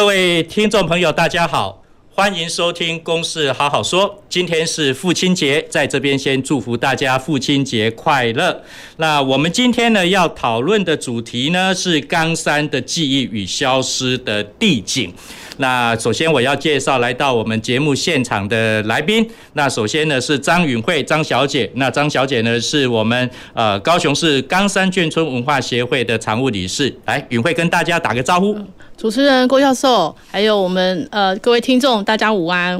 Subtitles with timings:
[0.00, 1.84] 各位听众朋友，大家好。
[2.14, 4.08] 欢迎收听《公事好好说》。
[4.30, 8.62] 今天是父亲节，在这边先祝福大家父亲节快乐。
[8.96, 15.12] 那我们今天呢要讨论的主题呢是冈山的记忆与消失的地景。
[15.58, 19.28] 那首先我要介绍来到我们节目现场的来宾。
[19.52, 21.70] 那首先呢是张允慧张小姐。
[21.74, 26.94] 那张小姐呢是我们呃高雄市冈山眷村文化协会的常务理事。
[27.04, 28.58] 来，允慧跟大家打个招呼。
[29.00, 32.78] 主持人郭教授，还有我们呃各位听众，大家午安。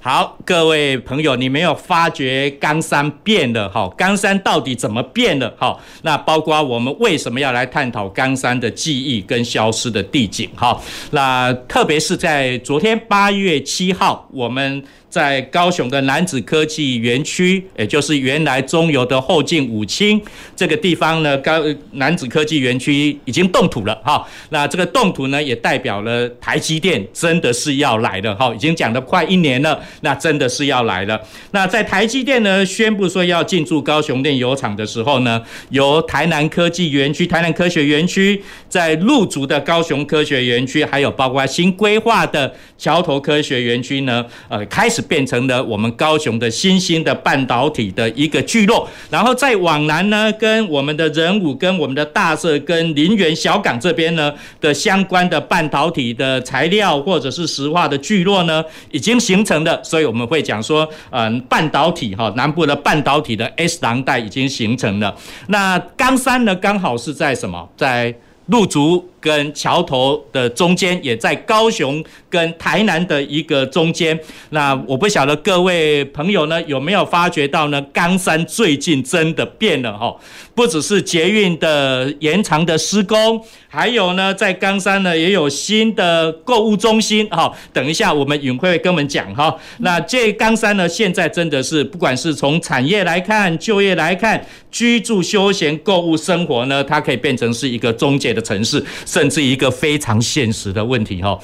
[0.00, 3.68] 好，各位朋友，你没有发觉冈山变了？
[3.68, 5.54] 哈，冈山到底怎么变了？
[5.58, 10.48] 哈，那包括我们为什么要来探讨冈山的记忆跟消失的地景？
[10.56, 10.80] 哈，
[11.10, 14.82] 那特别是在昨天八月七号，我们。
[15.10, 20.20] 在高雄的楠梓科技园区，也就是原来中油的后劲五轻
[20.54, 24.26] 这个地方呢，高楠梓科技园区已经动土了哈。
[24.50, 28.54] 那这个动土呢，也代表了台积电真的是要来了哈。
[28.54, 31.18] 已经讲了快一年了，那真的是要来了。
[31.52, 44.97] 那在台积电呢宣布说要进驻高雄炼油厂的时候呢，由台南科技园区、台南科学园区，在入驻的高雄科学园区，还有包括新规划的桥头科学园区呢，呃，开始。
[45.02, 59.82] 变成了我们高雄的新兴的半导体的一个聚落，然后再往南呢，跟我们的仁武、跟我们的大社、跟林园小港这边呢的相关的半导体的材料或者是石化的聚落呢，已经形成了。
[59.82, 65.14] 所以我们会讲说，嗯，半导体哈，南部的半导体的 S 廊带已经形成了。
[65.48, 67.68] 那冈山呢，刚好是在什么？
[67.76, 68.14] 在
[68.46, 74.18] 路竹跟桥头的中间，也在高雄跟台南的一个中间。
[74.50, 77.80] 那我不晓得各位朋友呢有没有发觉到呢？
[77.92, 80.14] 冈山最近真的变了哈，
[80.54, 87.52] 不只是捷运的延长的施工，还有呢，在冈山呢也有新的购物中心哈。
[87.72, 89.56] 等一下我们允慧会跟我们讲哈。
[89.78, 98.84] 那这冈山呢，现在真的是不管是从产业来看、就业来看、居住、休闲、购物、生活呢，它可以变成是一个中介的城市。
[99.08, 101.38] 甚至一个非常现实的问题哈，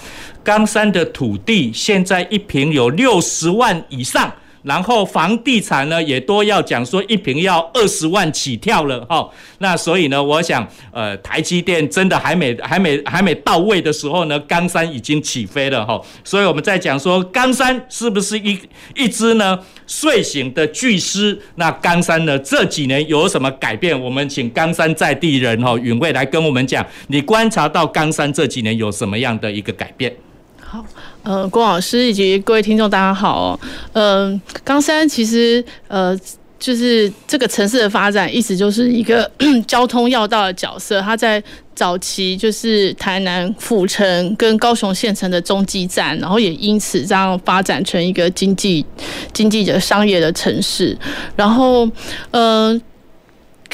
[0.45, 4.31] 冈山的土地现在一平有六十万以上，
[4.65, 18.59] 然后房地产呢也都要讲说一平要二十万起跳了哈，那所以呢，我想呃台积电真的还没还没还没到位的时候呢，冈山已经起飞了哈，所以我们在讲说冈山是不是一
[18.97, 19.59] 一只呢？
[19.87, 22.39] 睡醒的巨狮，那冈山呢？
[22.39, 23.99] 这几年有什么改变？
[24.01, 30.11] 我们请冈山在地人哈允慧来跟我们讲，你观察到冈山这几年有什么样的一个改变？
[30.59, 30.83] 好，
[31.25, 33.59] 呃，郭老师以及各位听众，大家好。
[33.95, 36.19] 嗯、呃，冈山其实呃。
[36.57, 39.31] 就是这个城市的发展，一直就是一个
[39.69, 40.99] 交通要道的角色。
[40.99, 41.43] 它在
[41.75, 48.83] 早期就是台南府城跟高雄县城的中继站，然后也因此这样发展成一个经济、
[49.31, 50.97] 经济的商业的城市。
[51.37, 51.87] 然后，
[52.31, 52.81] 呃。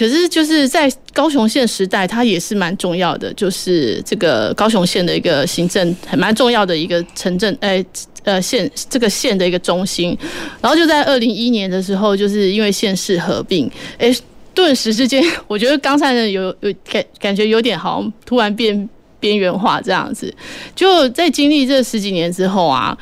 [0.01, 7.85] 可是就是在高雄县时代，它也是蛮重要的，就是这个高雄县的一个行政还蛮重要的一个城镇，哎，
[8.23, 10.17] 呃县这个县的一个中心。
[10.63, 14.11] 然后就在二零一一年的时候，就是因为县市合并，哎，
[14.55, 18.89] 顿时之间，我觉得冈山人有有感感觉有点好像突然变
[19.21, 20.35] 边缘化这样子。
[20.75, 22.97] 就在经历这十几年之后啊，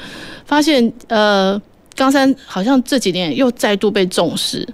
[0.44, 1.62] 发现呃
[1.94, 4.66] 冈山好像这几年又再度被重视。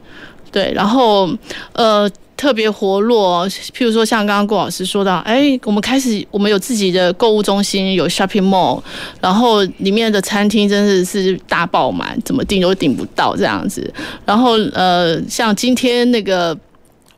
[0.54, 1.28] 对，然后
[1.72, 8.80] 呃特别活络，譬如说像刚刚郭老师说到，哎，我们开始我们有自己的购物中心，有 shopping mall，
[9.20, 13.92] 然后里面的餐厅真的是大爆满，怎么订都订不到这样子。
[14.24, 16.56] 然后呃，像今天那个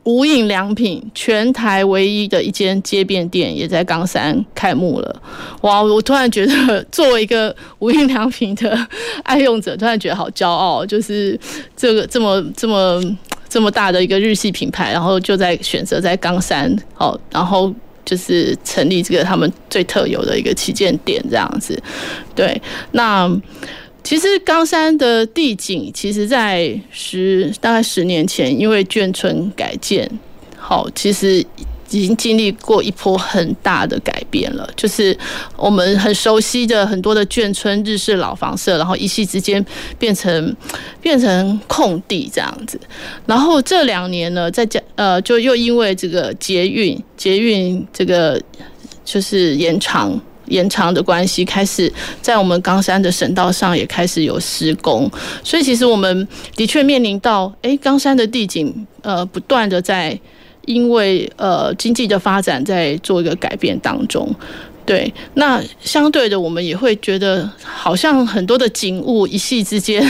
[0.06, 5.22] 无印良品，全台唯一的一间街边店也在冈山开幕了。
[5.60, 8.88] 哇，我突然觉得作为一个无印良品的
[9.22, 11.38] 爱用者，突然觉得好骄傲，就是
[11.76, 13.02] 这个这么这么。
[13.48, 17.72] 这么大的一个日系品牌，然后就在选择在冈山，哦，然后
[18.04, 21.80] 就是成立这个他们最特有的一个旗舰店这样子。
[22.34, 22.60] 对，
[22.90, 23.30] 那
[24.06, 30.08] 其实冈山的地景，其实在十大概十年前，因为眷村改建，
[30.56, 31.44] 好，其实
[31.90, 35.18] 已经经历过一波很大的改变了，就是
[35.56, 39.64] 我们很熟悉的很多的眷村、日式老房舍，然后一夕之间
[39.98, 40.56] 变成
[41.02, 42.78] 变成空地这样子。
[43.26, 48.40] 然后这两年呢，在讲呃，就又因为这个捷运捷运这个
[49.04, 55.10] 就是延长延长的关系，开始在我们冈山的省道上也开始有施工，
[55.42, 60.18] 所以其实我们的确面临到，哎，冈山的地景呃不断的在。
[60.66, 64.28] 因为呃经济的发展在做一个改变当中，
[64.84, 70.04] 对，那相对的我们也会觉得好像很多的景物一夕之间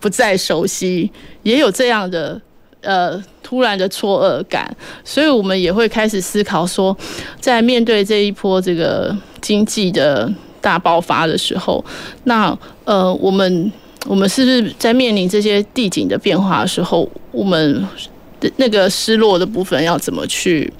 [0.00, 1.12] 不再熟悉，
[1.42, 2.40] 也有这样的
[2.80, 4.74] 呃突然的错愕感，
[5.04, 6.96] 所以我们也会开始思考说，
[7.38, 11.84] 在面对这一波这个经济的大爆发的时候，
[12.24, 13.72] 那呃我们
[14.06, 17.86] 我们是不是在面临这些地景的变化的时候，我们
[18.40, 20.72] 的那个失落的部分要怎么去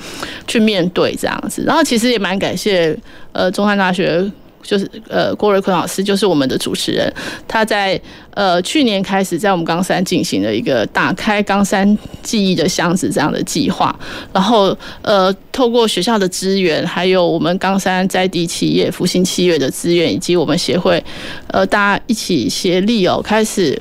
[0.47, 1.62] 去面对这样子？
[1.67, 2.97] 然后其实也蛮感谢
[3.33, 4.31] 呃中山大学
[4.62, 7.12] 就是呃郭瑞坤老师就是我们的主持人，
[7.49, 8.01] 他在
[8.35, 13.99] 呃去年开始在我们冈山进行了一个打开冈山记忆的箱子这样的计划，
[14.33, 21.03] 然后呃透过学校的资源，还有我们冈山在地企业复兴企业的资源，以及我们协会
[21.49, 23.81] 呃大家一起协力哦开始。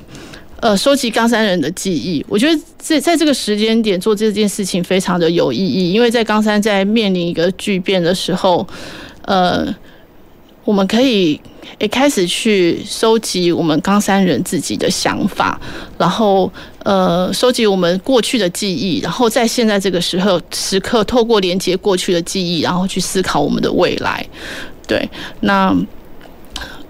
[0.62, 8.68] 呃，收集冈山人的记忆，我觉得在在这个时间点做这件事情非常的有意义，因为在冈山在面临一个巨变的时候，
[9.22, 9.74] 呃，
[10.64, 11.40] 我们可以
[11.80, 15.60] 也开始去收集我们冈山人自己的想法，
[15.98, 16.52] 然后
[16.84, 24.26] 呃，收集我们过去的记忆，然后在现在这个时候时刻，透过连接过去的记忆，然后去思考我们的未来。
[24.88, 25.10] 对，
[25.42, 25.76] 那。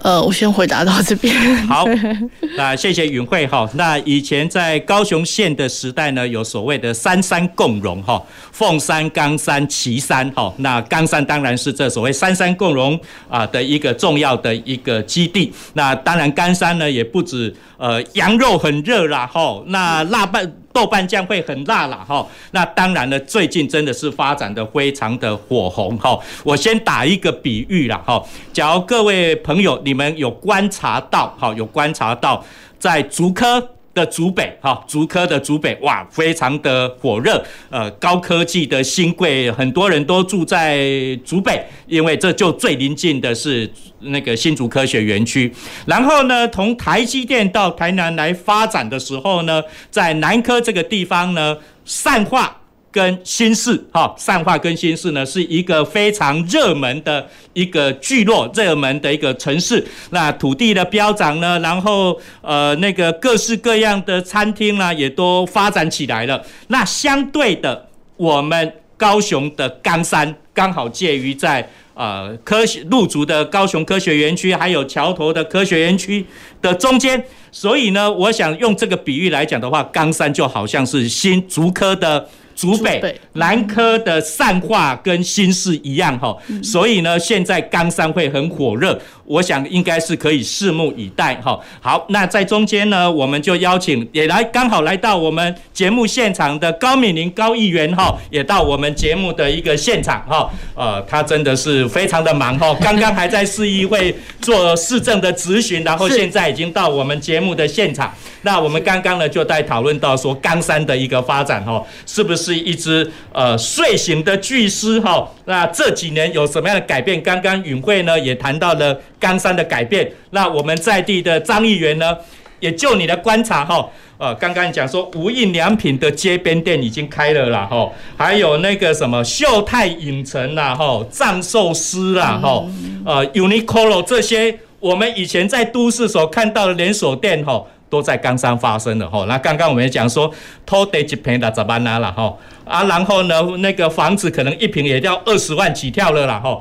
[0.02, 1.34] 呃，我先回答到这边。
[1.66, 1.84] 好，
[2.56, 3.68] 那谢谢允慧哈。
[3.74, 10.52] 那以前在高雄县的时代呢，有所谓的三山共荣哈，凤山、冈山、旗山哈。
[10.58, 12.98] 那冈山当然是这所谓三山共荣
[13.28, 15.52] 啊的一个重要的一个基地。
[15.74, 20.50] 那当然，冈山呢也不止呃羊肉很热啦哈，那腊饭。
[20.72, 26.18] 豆瓣酱会很辣啦，哈，那当然了，最近真的是发展的非常的火红哈。
[26.44, 28.22] 我先打一个比喻啦，哈，
[28.52, 32.44] 假如各位朋友你们有观察到，哈，有观察到
[32.78, 33.70] 在竹科。
[34.06, 40.78] 竹北哈，竹科的竹北哇，非常的火热，呃，高科技的新贵，很多人都住在
[41.24, 43.70] 竹北，因为这就最临近的是
[44.00, 45.52] 那个新竹科学园区。
[45.86, 52.59] 然后呢，从台积电到台南来发展的时候呢，在南科这个地方呢，散化。
[52.92, 59.86] 跟新市，哈，善化跟新市呢，是一个非常热门的一个聚落，热门的一个城市。
[60.10, 66.44] 那土地的飙涨呢，然后呃，那个各式各样的餐厅呢，也都发展起来了。
[66.66, 76.26] 那相对的，我们高雄的冈山刚好介于在呃科学路竹的高雄科学园区，还有桥头的科学园区
[76.60, 77.24] 的中间。
[77.52, 82.28] 所以呢，我想用这个比喻来讲的话，冈山就好像是新竹科的。
[82.60, 91.56] 竹北、南科的善化跟新市一样哈，所以呢，现在冈山会很火热，我想应该是可以拭目以待哈。
[91.80, 100.50] 好，那在中间呢，我们就邀请也来刚好来到我们节目现场的高敏玲高议员哈，也到我们节目的一个现场哈。
[100.74, 108.12] 呃，他真的是非常的忙哈， 刚刚还在市议会做市政的咨询，然后现在已经到我们节目的现场。
[108.42, 115.28] 那我们刚刚呢就在讨论到说冈山的一个发展哈，是不是一只呃睡醒的巨狮哈？
[115.44, 117.22] 那这几年有什么样的改变？
[117.22, 120.10] 刚刚允慧呢也谈到了冈山的改变。
[120.30, 122.16] 那我们在地的张议员呢，
[122.58, 132.64] 也就你的观察哈，呃，刚刚讲说无印良品的街边店已经开了啦哈，还有那个什么秀泰影城啦哈，藏寿司啦哈，
[133.04, 137.62] 呃，Uniqlo 这些我们以前在都市所看到的连锁店哈。
[137.90, 140.32] 都在冈山发生了哈，那刚刚我们也讲说，
[140.64, 142.32] 土地一坪的怎么拿了哈
[142.64, 146.56] 啊，然后呢，那个房子可能一坪也要二十万起跳了啦哈。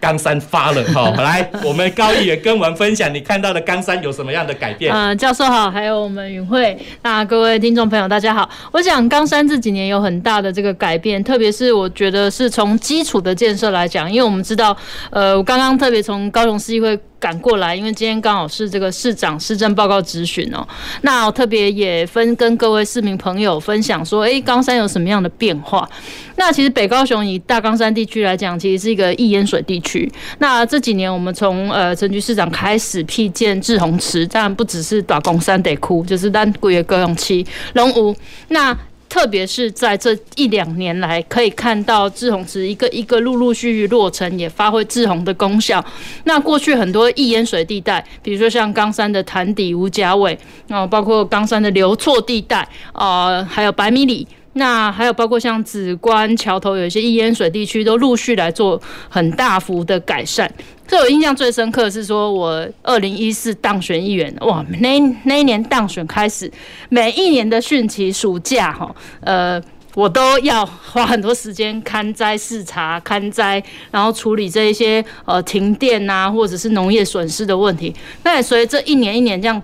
[0.00, 4.94] 冈山发了哈， 来，我们高议员跟我们分享你看到的冈山有什么样的改变？
[4.94, 8.48] 嗯、呃，教授好，还有我们云慧，那各位听众朋友大家好。
[8.72, 14.76] 我想冈山这几年有很大的这个改变，特别是我觉得是从基础的建设来讲，因为我们知道，
[15.10, 20.66] 呃，我刚刚特别从高雄市议会赶过来，因为今天刚好是这个市长施政报告质询哦。
[21.02, 25.88] 那特别也分跟各位市民朋友分享说，哎，冈山有什么样的变化？
[26.36, 30.10] 那其实北高雄以大冈山地区来讲，其实是一个易淹水地区。
[30.38, 37.44] 那这几年我们从呃陈局市长开始辟建滞洪池，当然不只是大冈山得哭，就是咱规个高雄市
[37.74, 38.14] 拢有。
[38.48, 38.76] 那
[39.08, 45.84] 特别是在这一两年来，可以看到滞洪池一个一个陆陆续续落成，也发挥滞洪的功效。
[46.24, 50.38] 那过去很多易淹水地带，比如说像冈山的潭底、吴甲尾，
[50.68, 60.52] 啊，包括冈山的流错地带，啊，还有百米里，那还有包括像梓官桥头有一些易淹水地区，都陆续来做很大幅的改善。
[60.88, 66.50] 所以我印象最深刻是说，我二零一四当选议员，哇，那那一年当选开始，
[66.88, 69.62] 每一年的汛期暑假，哈，呃，
[69.94, 77.94] 我都要花很多时间看灾视察、看灾，然后处理这一些呃停电啊，或者是农业损失的问题。
[78.24, 79.62] 那也随着一年一年这样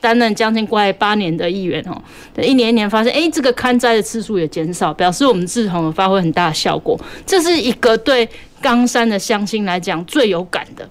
[0.00, 2.02] 担任将近快八年的议员哦，
[2.42, 6.98] 一年一年发现，哎，这个看灾的次数也减少，表示我们志同发挥很大的效果。
[7.26, 8.28] 这是一个对。
[8.62, 10.86] 冈山的乡亲来讲最有感的，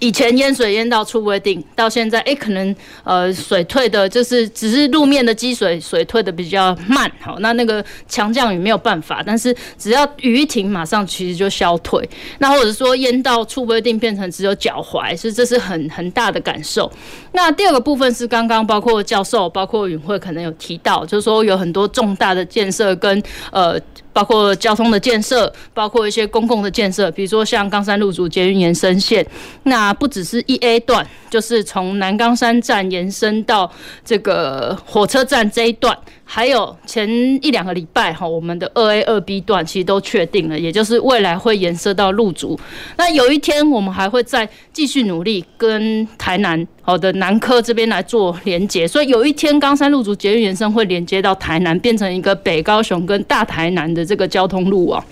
[0.00, 2.74] 以前淹水淹到出不定，到现在哎、可能
[3.04, 12.08] 呃水退的，就是只是路面的积水水退的比较慢，好，那那个强降雨没有办法，但是只要雨一停，马上其实就消退。
[12.38, 16.90] 那或者说淹到出不定，变成只有脚踝，所以这是很很大的感受。
[17.32, 23.80] 那第二个部分是刚刚包括教授，包括允慧可能有提到，就是说有很多重大的建设跟呃。
[24.12, 29.26] 包括交通的建设，包括一些公共的建设，比如说像冈山路竹捷运延伸线，
[29.64, 33.70] 那不只是一 A 段，就是从南冈山站延伸到
[34.04, 35.96] 这个火车站这一段。
[36.30, 37.08] 还有前
[37.42, 42.56] 一两个礼拜哈，我们的二 A 二 B 段其实都确定了，也就是未来会延伸到路竹。
[42.98, 55.02] 那有一天我们还会再继续努力跟台南好的南科这边来做连接，所以有一天冈山路竹捷运延伸会连接到台南，变成一个北高雄跟大台南的这个交通路网。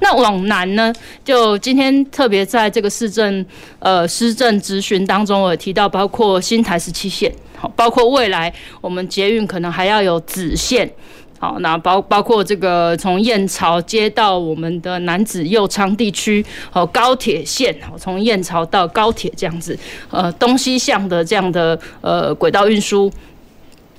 [0.00, 0.92] 那往南呢，
[1.24, 3.44] 就今天特别在这个市政
[3.80, 7.30] 呃施政咨询当中，我有提到包括新台十七线。
[7.68, 10.90] 包括未来我们捷运可能还要有子线，
[11.38, 19.78] 好，那包包括这个从燕巢接到我们的南子右昌地区，好，高铁线，好，从燕巢到高铁这样子，
[20.10, 23.12] 呃，东西向的这样的呃轨道运输，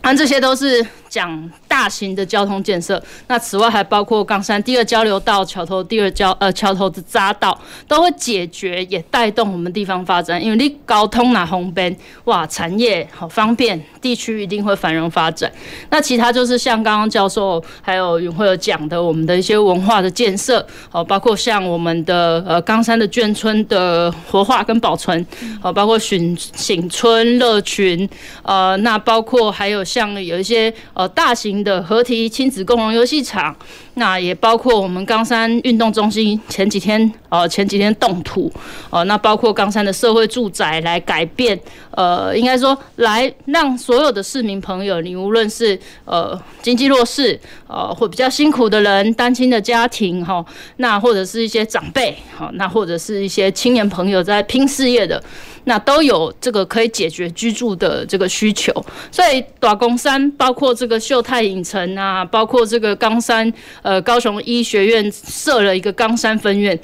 [0.02, 0.86] 那这些都是。
[1.12, 10.42] 讲大型的交通建设，那此外还包括冈山第二交流道、桥头第二交呃桥头的匝道，都会解决也带动我们地方发展。
[10.42, 15.52] 因为你高通拿红边哇，产业好方便，地区一定会繁荣发展。
[15.90, 25.28] 那其他就是像刚刚教授还有云慧有讲的，我们的一些文化的建设，好，包括像我们的呃冈山的眷村的活化跟保存，
[25.62, 28.10] 好，包括醒醒村乐群，
[28.44, 30.74] 呃，那包括还有像有一些。
[30.94, 33.56] 呃，大型的合体亲子共融游戏场，
[34.02, 38.52] 那也包括我们冈山运动中心前几天呃前几天动土，
[38.90, 41.58] 呃，那包括冈山的社会住宅来改变，
[41.92, 50.44] 呃，应该说来让所有的市民朋友，你无论是呃经济弱势，呃或比较辛苦的人，单亲的家庭哈，
[50.78, 55.22] 那或者是一些长辈，好，那或者是一些青年朋友在拼事业的。
[55.66, 58.74] 那都有这个可以解决居住的这个需求，
[59.12, 63.54] 所以大公山包括这个秀泰影城啊，包括这个冈山
[63.84, 66.80] 呃呃高雄医学院设了一个冈山分院。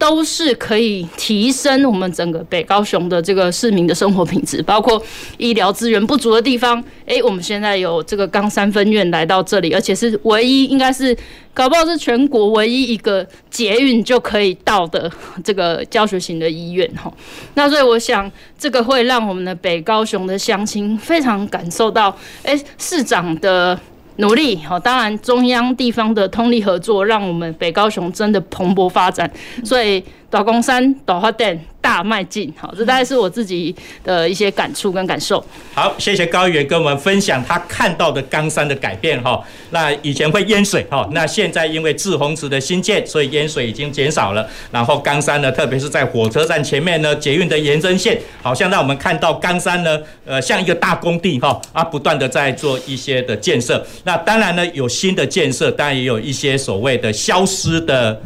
[0.00, 4.98] 都是可以提升我们整个北高雄的这个市民的生活品质， 包括
[5.36, 6.82] 医疗资源不足的地方。
[7.04, 11.14] 诶，我们现在有这个冈山分院来到这里，而且是唯一，应该是
[11.52, 15.12] 搞不好是全国唯一一个捷运就可以到的
[15.44, 17.12] 这个教学型的医院哈。
[17.52, 23.78] 那所以我想，这个会让我们的北高雄的乡亲非常感受到，诶，市长的。
[24.20, 29.30] 努力好，当然中央地方的通力合作，让我们北高雄真的蓬勃发展，
[29.64, 31.58] 所以大公山大发电。
[31.80, 35.44] 大迈进，好，这大概是我自己的一些感触跟感受。
[35.74, 39.42] 好，谢谢高议员跟我们分享他看到的冈山的改变哈。
[39.70, 44.46] 那以前会淹水哈，那现在因为滞洪池的新建，所以淹水已经减少了。
[44.70, 53.84] 然后冈山呢，特别是在火车站前面呢，捷运的延伸线，好像让我们看到冈山呢，呃，像一个大工地哈啊，不断的在做一些的建设。
[54.04, 58.20] 那当然呢，有新的建设，当然也有一些所谓的消失的。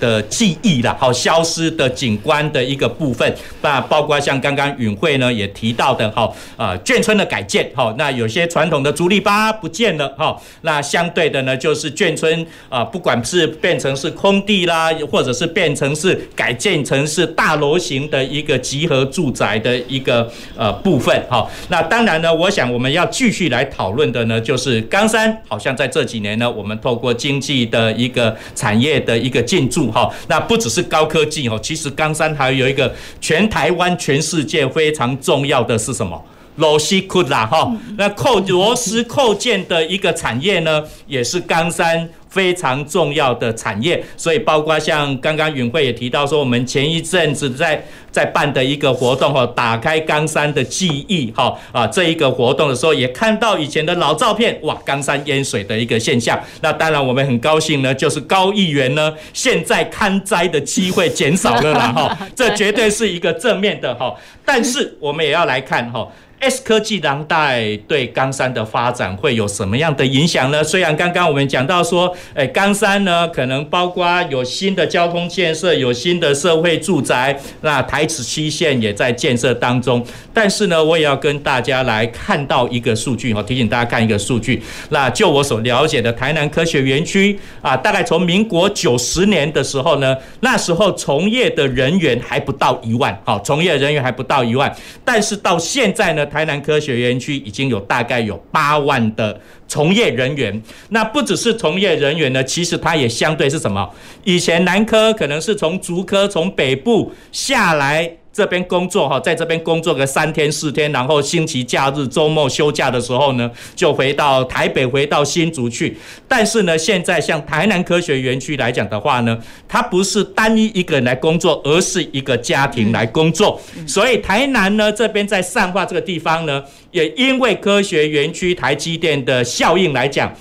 [0.00, 29.87] 的记忆啦，好，消失的景观的一个部分，那包括像刚刚允慧呢也提到的，哈，呃，眷村的改建，哈，那有些传统的竹篱笆不见了，哈，那相对的呢，就是眷村啊，不管是变成是空地啦，或者是变成是改建成是大楼型的一个集合住宅的一个呃部分，哈，那当然呢，我想我们要继续来讨论的呢，就是冈山好像在这几年呢，我们透过经济的一个产业的一个进驻。
[29.90, 36.22] 好，那不只是高科技哦，其实冈山还有一个全台湾、全世界非常重要的是什么？
[36.58, 42.08] 螺丝窟啦哈，那扣螺丝扣件的一个产业呢，也是冈山。
[42.30, 56.38] 非常重要的产业，所以包括像刚刚允慧也提到说，我们前一阵子在在办的一个活动哈，打开冈山的记忆哈啊这一个活动的时候，也看到以前的老照片，哇，冈山淹水的一个现象。
[56.60, 64.14] 那当然我们很高兴呢，就是高议员呢现在看灾的机会减少了啦哈， 这绝对是一个正面的哈。
[64.44, 66.06] 但是我们也要来看哈。
[66.40, 70.62] S 科技廊带对冈山的发展会有什么样的影响呢？
[70.62, 80.04] 虽然刚刚我们讲到说，诶，冈山呢可能包括有新的交通建设，有新的社会住宅，那台池西线也在建设当中。
[80.32, 84.62] 但是呢，我也要跟大家来看到一个数据哈，提醒大家看一个数据。
[84.90, 94.72] 那就我所了解的，台南科学园区啊，大概从民国九十年的时候呢，那时候从业的人员还不到一万，好，从业人员还不到一万。
[95.04, 100.62] 但是到现在呢，台南科学园区已经有大概有八万的从业人员。
[100.90, 103.88] 那不只是从业人员呢，其实它也相对是什么？
[104.24, 108.18] 以前南科可能是从竹科从北部下来。
[108.38, 115.98] 这边工作哈，在这边工作个三天四天，然后星期假日、周末休假的时候呢，就回到台北，回到新竹去。
[116.28, 123.60] 但是呢，现在像台南科学园区来讲的话呢，它不是单一一个人来工作，而是一个家庭来工作。
[123.88, 130.32] 所以台南呢这边在善化这个地方呢，也因为科学园区台积电的效应来讲，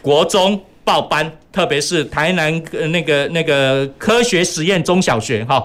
[0.00, 5.62] 国中报班，特别是台南那个那个科学实验中小学哈。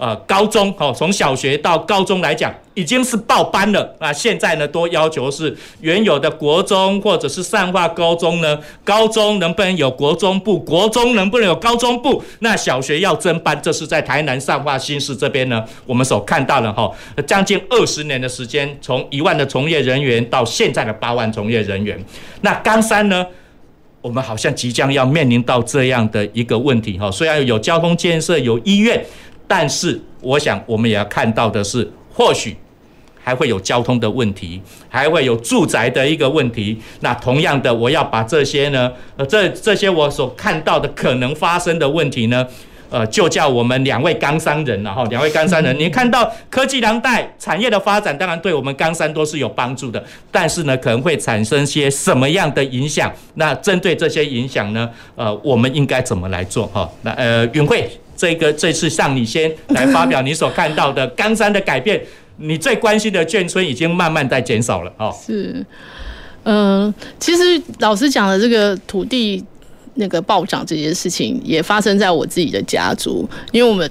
[0.00, 3.94] 呃，高中哦，从小学到高中来讲，已经是报班了。
[4.00, 12.24] 那现在呢，多要求是原有的国中或者是善化高中呢，高中能不能有国中部，国中能不能有高中部？
[12.38, 16.90] 那小学要增班，这是在台南善化新市这边呢，我们所看到的哈，
[17.26, 22.02] 将近二十年的时间，从一万的从业人员到现在的八万从业人员。
[22.40, 23.26] 那冈山呢，
[24.00, 29.04] 我们好像即将要面临到这样的一个问题哈，虽然有交通建设，有医院。
[29.52, 32.56] 但是，我想我们也要看到的是，或许
[33.20, 36.80] 还会有交通的问题，还会有住宅的一个问题。
[37.00, 42.46] 那同样的，我要把这些呢，呃，这这些我所看到的可能发生的问题呢，
[42.90, 53.12] 呃，就叫我们两位冈山人，了哈两位冈山人， 你看到科技廊带产业的发展，当然对我们冈山都是有帮助的，但是呢，可能会产生些什么样的影响？
[53.34, 56.68] 那针对这些影响呢，呃，我们应该怎么来做？
[56.68, 57.90] 哈，那呃，云慧。
[58.20, 61.98] 这个这次向你先来发表你所看到的冈山的改变，
[62.36, 65.10] 你最关心的眷村已经慢慢在减少了哦。
[65.26, 65.64] 是，
[66.42, 67.42] 嗯、其实
[67.78, 69.42] 老师讲的这个土地
[69.94, 73.90] 那个暴涨这件事情，也发生在我自己的家族，因为我们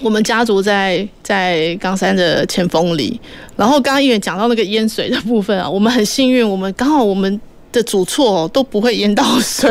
[0.00, 3.20] 我们家族在在冈山的前锋里，
[3.54, 7.38] 然后刚刚议员讲到那个淹水的部分啊，我们很幸运，我们刚好我们。
[7.70, 9.70] 的主厝都不会淹到水，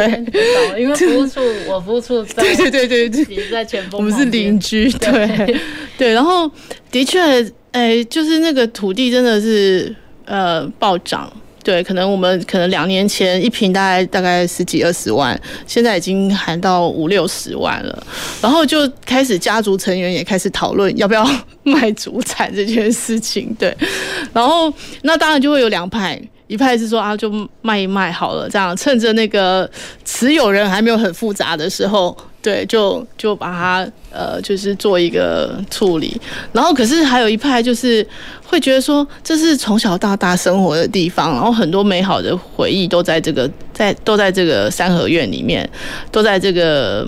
[0.77, 5.12] 因为服务处我服务处在 对对对对在前锋，我们是邻居，对。
[5.27, 5.60] 对，
[5.97, 6.49] 对，然后
[6.91, 7.19] 的确，
[7.71, 9.93] 哎，就是那个土地真的是
[10.25, 11.31] 呃暴涨，
[11.63, 18.07] 对，可能我们可能两年前一坪大概大概十几二十万，现在已经喊到五六十万了，
[18.41, 21.27] 然后就开始家族成员也开始讨论要不要
[21.63, 23.75] 卖祖产这件事情，对，
[24.31, 26.21] 然后那当然就会有两派。
[26.47, 27.31] 一派是说啊，就
[27.62, 29.69] 卖一卖好了，这样趁着那个
[30.05, 36.19] 持有人还没有很复杂的时候，对，就就把它呃，就是做一个处理。
[36.53, 38.05] 然后可是还有一派就是
[38.45, 45.69] 会觉得说，这是从小到大生活的地方，然后很多美好的回忆都在这个在都在这个三合院里面，
[46.12, 47.05] 都在这个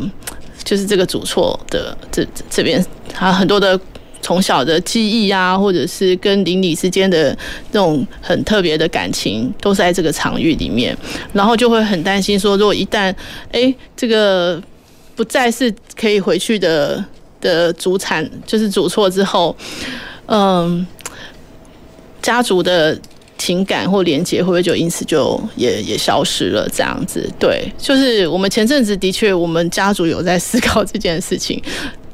[0.63, 3.80] 就是这个主厝的这这边，还有很多的。
[4.21, 7.36] 从小的记忆啊，或者是跟邻里之间的
[7.71, 10.95] 那种很特别的感情，都是在这个场域里面，
[11.34, 13.13] 然后就会很担心说，如果一旦
[13.51, 14.62] 哎这个
[15.15, 17.03] 不再是可以回去的
[17.41, 19.55] 的祖产，就是祖厝之后，
[20.27, 20.86] 嗯，
[22.21, 22.99] 家族的
[23.38, 26.67] 情感或连结会不会就因此就也也消失了？
[26.69, 31.62] 这样子，对，就是我们前阵子的确，我们家族有在思考这件事情。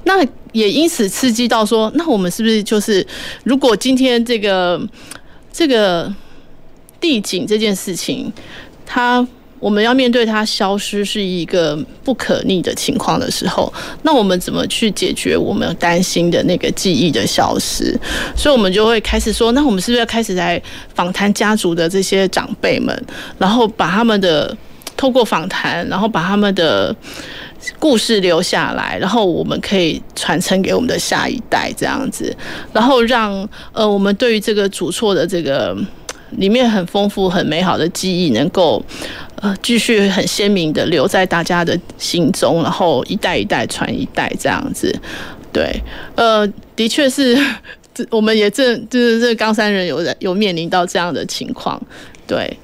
[0.05, 3.05] 那也因此刺激到说，那我们是不是就是，
[3.43, 4.79] 如果今天这个
[5.51, 6.13] 这个
[6.99, 8.31] 地景这件事情，
[8.85, 9.27] 它
[9.59, 17.99] 我们要面对它消失是一个不可逆的情况的时候，那我们怎么去解决我们担心的那个记忆的消失？
[18.35, 20.61] 所以，我们就会开始说，那我们是不是要开始来
[20.93, 23.05] 访谈家族的这些长辈们，
[23.39, 24.55] 然后把他们的
[24.95, 26.95] 透过访谈，然后把他们的。
[27.79, 32.35] 故事留下来，然后我们可以传承给我们的下一代，这样子，
[32.73, 35.75] 然后让呃我们对于这个主错的这个
[36.31, 38.83] 里面很丰富、很美好的记忆，能够
[39.41, 44.93] 呃继续很鲜明的留在大家的心中，然后一代一代传一代这样子。
[45.53, 45.81] 对，
[46.15, 47.37] 呃，的确是，
[48.11, 51.81] 我们也正就是这冈山人有有面临到这样的情况，
[52.27, 52.57] 对。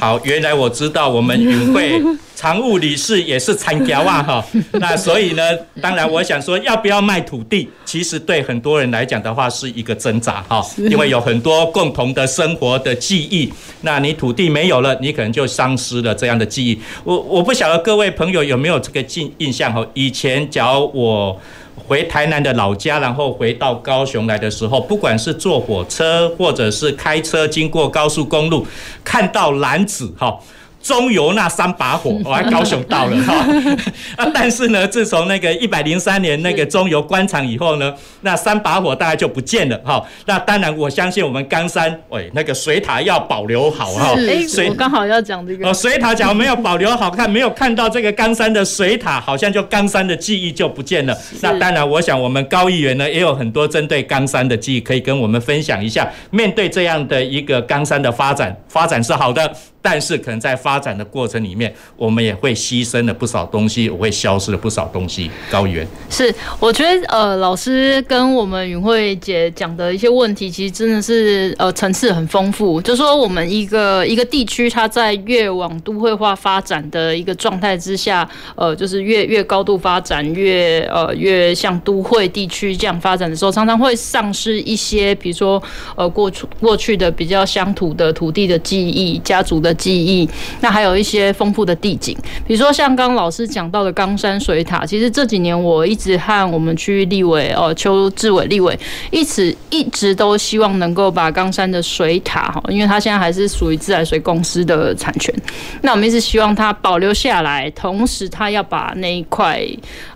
[0.00, 2.00] 好，原来我知道我们云会
[2.34, 4.44] 常务理事也是参加啊哈，
[4.80, 5.42] 那所以呢，
[5.80, 13.52] 当然我想说，要不要卖土地，其实对很多人来讲的话是一个挣扎哈，因为有很多共同的生活的记忆，
[13.82, 16.78] 那你土地没有了，你可能就丧失了这样的记忆。
[17.04, 21.40] 我我不晓得各位朋友有没有这个印印象哈，以前假如我。
[21.86, 28.66] 回台南的老家，然后回到高雄来的时候，不管是坐火车或者是开车经过高速公路，
[29.04, 30.38] 看到蓝子哈。
[30.86, 33.34] 中油那三把火， 我还高雄到了哈
[34.16, 34.30] 啊！
[34.32, 40.00] 但是呢，自从那个一百零三年那个中油关厂以后呢，那三把火大概就不见了哈。
[40.26, 44.14] 那当然，我相信我们冈山，喂，那个水塔要保留好哈。
[44.16, 45.68] 哎，我刚好要讲这个。
[45.68, 51.18] 哦，水塔假如没有保留好看，没有看到这个冈山的水塔，好像就冈山的记忆就不见了。
[51.40, 56.08] 那当然，我想我们高议员呢也有很多针对冈山的记忆可以跟我们分享一下。
[56.30, 59.52] 面对这样的一个冈山的发展，发展是好的。
[59.88, 65.30] 但是可能在发展的过程里面，我们也会牺牲了不少东西，我会消失了不少东西。
[65.48, 72.82] 高原，是我觉得呃，老师跟我们云慧姐讲的一些问题，其实真的是呃层次很丰富。
[72.82, 85.62] 就说我们一个一个地区，它在越往都会化发展的一个状态之下，呃，就是越越高度发展，越呃越像都会地区这样发展的时候，常常会丧失一些，比如说
[85.94, 89.75] 呃过去过去的比较乡土的土地的记忆，家族的。
[89.76, 90.28] 记忆，
[90.60, 94.84] 那还有一些丰富的地景，比如说像刚老师讲到的冈山水塔。
[94.84, 98.78] 其实这几年我一直和我们区域立委哦邱志伟立委
[99.10, 105.34] 一直一直都希望能够把冈山的水塔哈，因为它现在还是属于自来水公司的产权，
[105.82, 109.60] 那我们一直希望它保留下来，同时它要把那一块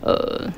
[0.00, 0.50] 呃。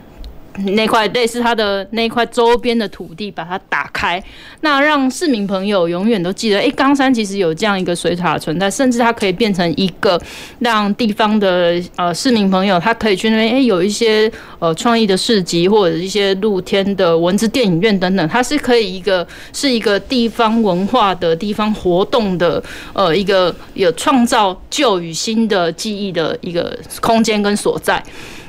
[0.59, 4.23] 那块类似它的那块周边的土地，把它打开，
[4.61, 10.21] 那让市民朋友永远都记得，哎、冈山其实有这样一个水塔存在，甚至它可以变成一个
[10.59, 22.63] 让地方的呃市民朋友，他可以去那边，哎、有一些呃创意的市集或者一些露天的文字电影院等等，它是可以一个是一个地方文化的地方活动的
[22.93, 28.03] 呃一个有创造旧与新的记忆的一个空间跟所在。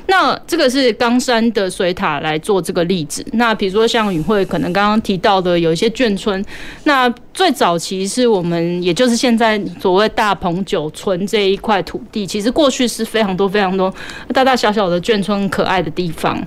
[0.06, 3.24] 那这个是冈山的水塔来做这个例子。
[3.32, 6.44] 那比如说像允慧可能刚刚提到的有一些眷村，
[6.84, 13.92] 那最早期是我们也就是现在所谓大鹏九村这一块土地，其实过去是非常多非常多
[14.32, 16.40] 大大小小的眷村可爱的地方。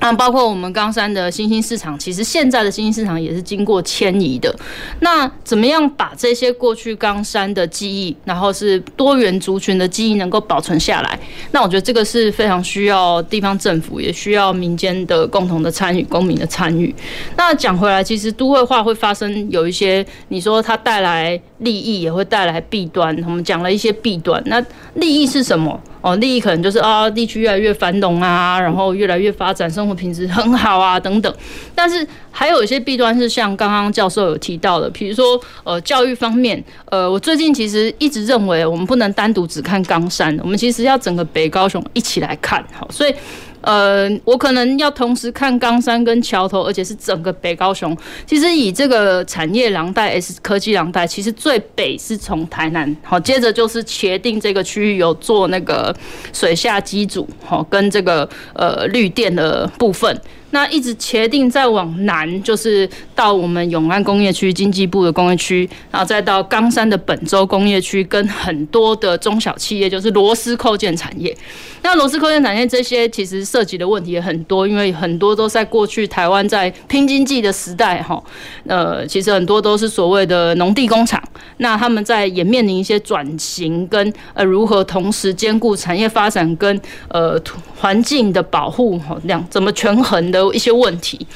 [0.00, 4.54] 那包括我们冈山的新兴市场，其实现在的新兴市场也是经过迁移的。
[5.00, 11.18] 那怎么样把这些过去冈山的记忆，然后是多元族群的记忆能够保存下来？
[11.52, 16.94] 那我觉得这个是非常需要地方政府，也需要民间的共同的参与、公民的参与。
[17.36, 23.14] 那讲回来，其实都会化会发生有一些，你说它带来利益，也会带来弊端。
[23.24, 25.78] 我们讲了一些弊端，那利益是什么？
[26.00, 31.34] 哦，利益可能就是啊，地区越来越繁荣啊，然后越来越发展，生活品质很好啊，等等。
[31.74, 43.14] 但是还有一些弊端是像刚刚教授有提到的，比如说呃，教育方面，呃，我最近其实一直认为我们不能单独只看冈山，我们其实要整个北高雄一起来看，好，所以。
[43.62, 47.96] 呃，我可能要同时看冈山跟桥头，而且是整个北高雄。
[48.26, 55.94] 其实以这个产业廊带 S 科技廊带，其实最北是从台南，好，接着就是茄定这个区域有做那个
[56.32, 60.20] 水下机组，好，跟这个呃绿电的部分。
[60.50, 71.36] 那一直茄定再往南，就是到我们永安工业区经济部的工业区，然后再到冈山的本州工业区，跟很多的中小企业，就是螺丝扣件产业。
[71.82, 78.22] 那螺丝扣件产业这些其实涉及的问题也很多，因为很多都在过去台湾在拼经济的时代，哈，
[78.66, 81.22] 呃，其实很多都是所谓的农地工厂。
[81.56, 87.40] 那他们在也面临一些转型，跟呃如何同时兼顾产业发展跟呃
[87.76, 90.40] 环境的保护，两怎么权衡的。
[90.50, 91.26] 一些问题，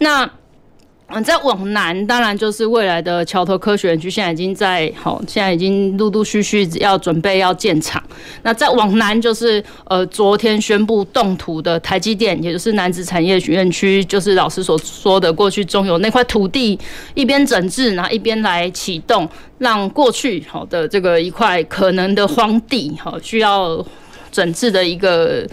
[0.00, 0.28] 那
[1.10, 8.02] 嗯，再往南，当然就是未来的桥头科学园区，现在已经在好，现在已经陆陆续续要准备要建厂。
[8.42, 16.78] 那再往南，就是呃，昨天宣布动土的台积电，也就是楠梓产业园区，就是老师所说的过去中油那块土地，
[17.14, 23.82] 一边整治，然后一边来启动，让过去好的这个一块可能的荒地，好需要
[24.30, 25.46] 整治的一个。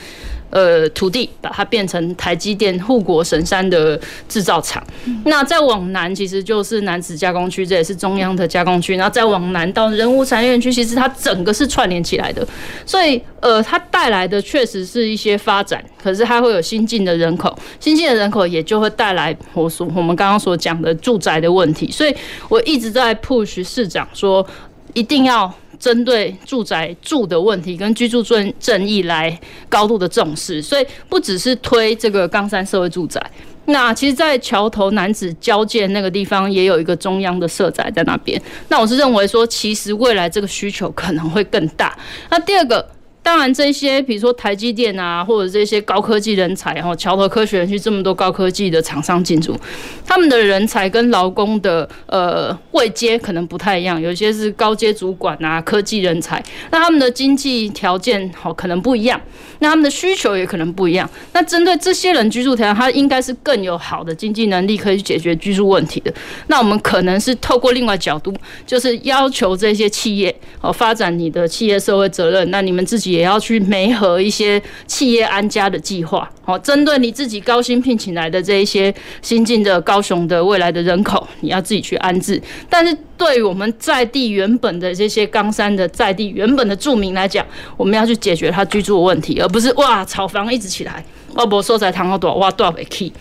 [0.56, 4.82] 呃土地，把它变成台积电护国神山的制造厂。
[5.26, 8.96] 那再往南，其实就是楠梓加工区，这也是中央的加工区。
[8.96, 12.48] 然后再往南到人物产业园区，其实它整个是串联起来的。
[12.86, 21.92] 所以，呃，它带来的确实是一些发展，可是它会有新进的人口，新进的人口也就会带来我所我们刚刚所讲的住宅的问题。
[21.92, 22.16] 所以
[22.48, 24.48] 我一直在 push 市长说，
[24.94, 30.62] 一定要针对住宅住的问题跟居住正正义来高度的重视。
[30.62, 33.22] 所以不只是推这个冈山社会住宅。
[33.66, 38.40] 那其实，在桥头男子交界那个地方，也有一个中央的社宅在那边。
[38.70, 41.98] 那我是认为说，其实未来这个需求可能会更大。
[42.30, 42.88] 那第二个。
[43.26, 49.58] 当然，这些比如说台积电啊，或者这些高科技人才，然后桥头科学园区这么多高科技的厂商进驻，
[50.06, 59.20] 他们的人才跟劳工的呃位阶可能不太一样，有些是高阶主管啊，科技人才，那他们的经济条件好可能不一样，
[59.58, 61.10] 那他们的需求也可能不一样。
[61.34, 66.14] 那针对这些人居住条件，他应该是更有好的经济能力，可以去解决居住问题的。
[66.46, 68.32] 那我们可能是透过另外角度，
[68.68, 73.15] 就是要求这些企业哦发展你的企业社会责任，那你们自己。
[73.16, 82.42] 也要去媒合一些企业安家的计划，好，针对你自己高薪聘请来的这一些新进的高雄的未来的人口，你要自己去安置。
[82.70, 87.46] 但是对于我们在地原本的这些冈山的在地原本的住民来讲，
[87.78, 91.04] 我们要去解决他居住的问题，而不是哇炒房一直起来，
[91.36, 93.14] 哇不收在谈好多哇多少倍 key。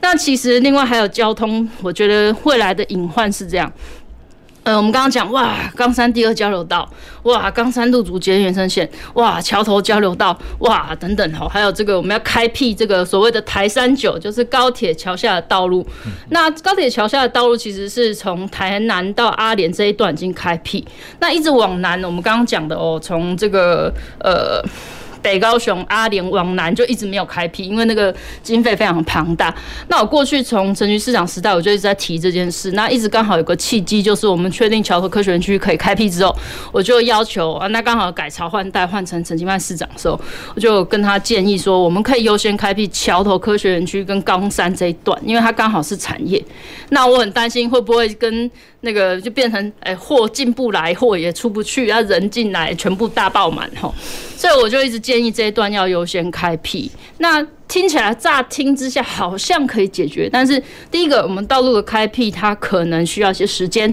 [0.00, 3.72] 那其实另外还有交通，我觉得未来的隐患是这样。
[4.66, 6.90] 呃，我们刚刚讲哇，冈山第二交流道，
[7.22, 15.86] 哇，冈山路竹捷运延伸线，哇，桥头交流道，哇，等等哦，还有这个我们要开辟这个所谓的台三九，就是高铁桥下的道路。
[16.30, 20.84] 那高铁桥下的道路其实是从台南到阿莲这一段已经开辟，
[21.20, 24.60] 那一直往南，我们刚刚讲的哦，从这个呃。
[25.26, 29.52] 北高雄阿莲往南就一直没有开辟，因为那个经费非常庞大。
[29.88, 32.70] 那我过去从陈菊市长时代，我就一直在提这件事。
[32.70, 36.32] 那一直刚好有个契机，就是我们确定桥头科学园区可以开辟之后，
[36.70, 40.20] 我就要求啊，那刚好改朝换代换成陈其迈市长的时候，
[40.54, 46.40] 我就跟他建议说，我们可以优先开辟桥头科学园区跟冈山这一段，因为它刚好是产业。
[46.90, 48.48] 那我很担心会不会跟
[48.82, 53.94] 那个就变成哎货进不来，货也出不去，要人进来全部大爆满吼。
[54.36, 56.90] 所以我就一直建议这一段要优先开辟。
[57.18, 63.92] 那听起来乍听之下好像可以解决，但是第一个，我们道路的开辟它可能需要一些时间。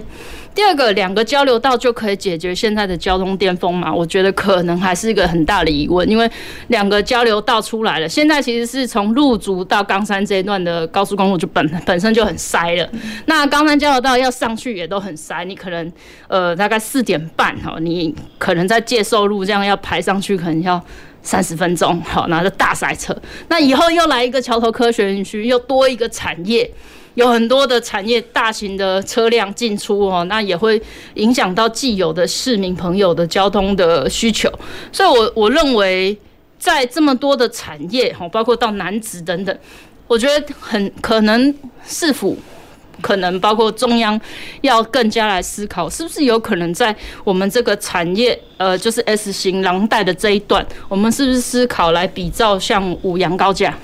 [0.54, 3.92] 第二个，两个交流道就可以解决现在的交通巅峰嘛？
[3.92, 6.30] 我觉得可能还是一个很大的疑问，因为
[6.68, 12.88] 两个交流道出来了，现在其实是从路竹到冈山这一段的高速公路就本本身就很塞了。
[13.26, 15.92] 那冈山交流道要上去也都很塞，你可能
[16.28, 20.80] 呃大概四点半哈，你可能在介寿路这样要排上去，可能要
[21.20, 23.16] 三十分钟，好，拿着大塞车。
[23.48, 26.70] 那以后又来一个桥头科学园区，又多一个产业。
[27.14, 30.80] 有很多的产业、大型的车辆进出哦，那也会
[31.14, 34.50] 影响到既有的市民朋友的交通的需求。
[34.92, 36.16] 所以我，我认为，
[36.58, 39.56] 在这么多的产业哈，包括到南子等等，
[40.06, 41.54] 我觉得很可能
[41.86, 42.36] 市府
[43.00, 44.18] 可能包括中央
[44.62, 53.76] 要更加来思考，是不是有可能在我们这个产业呃，就是 S 型廊带的这一段，我们是不是思考来比照像五羊高架？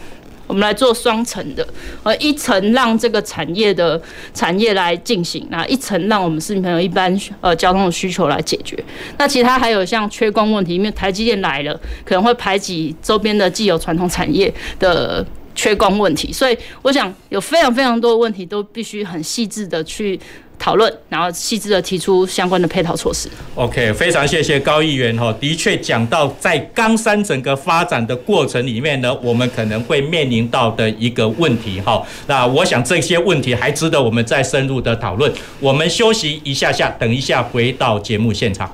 [0.50, 1.64] 我们来做双层的，
[2.02, 4.02] 呃，一层让这个产业的
[4.34, 8.76] 产业来进行，那一层让我们市民朋友一般呃交通的需求来解决。
[9.16, 16.32] 那其他还有像缺工问题，因为台积电来了，可能会排挤周边的既有传统产业的缺工问题。
[16.32, 20.18] 所以我想有非常非常多的问题都必须很细致的去。
[20.60, 23.28] 讨论，然后细致的提出相关的配套措施。
[23.54, 32.02] OK，非常谢谢高议员哈，的确讲到在冈山整个发展的过程里面呢，我们可能会面临到的一个问题哈。
[32.26, 35.32] 那我想这些问题还值得我们再深入的讨论。
[35.58, 38.70] 我们休息一下下，等一下回到节目现场。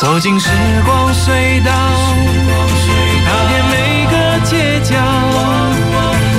[0.00, 0.48] 走进时
[0.86, 1.70] 光隧道，
[3.26, 4.14] 踏遍每个
[4.46, 4.96] 街角，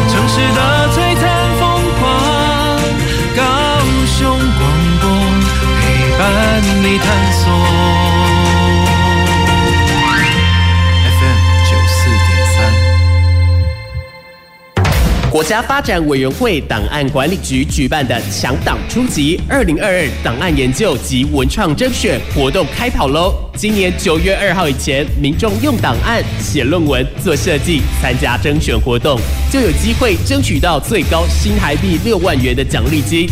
[0.10, 0.71] 城市的
[6.82, 7.48] 你探索。
[11.06, 11.38] FM
[11.70, 12.58] 九四点三。
[15.30, 23.36] 国家发展委员会档案管理局举办的强档初级二零二二档案研究及文创征选活动开跑喽！
[23.56, 29.20] 今年九月二号以前，民众用档案写论文、做设计，参加征选活动，
[29.52, 33.30] 就有机会争取到最高新台币六万元的奖励金。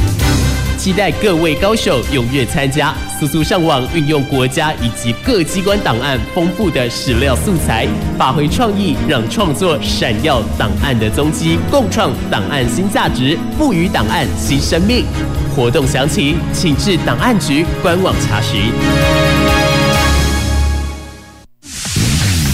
[0.77, 2.95] 期待各位高手踊跃参加。
[3.19, 7.85] 速速上网，运用国家以及各机关档案丰富的史料素材，
[8.17, 15.03] 发挥创意，让创作闪耀档案的踪迹，共创档案新价值，赋予档案新生命。
[15.53, 18.71] 活动详情，请至档案局官网查询。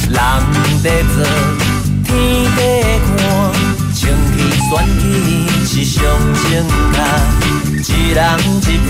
[0.10, 0.17] 人
[0.82, 1.23] 在做，
[2.06, 2.17] 天
[2.58, 3.13] 在看，
[3.93, 5.04] 情义选举
[5.67, 6.04] 是上
[6.49, 6.65] 正
[7.84, 8.19] 确，一人
[8.62, 8.89] 一票，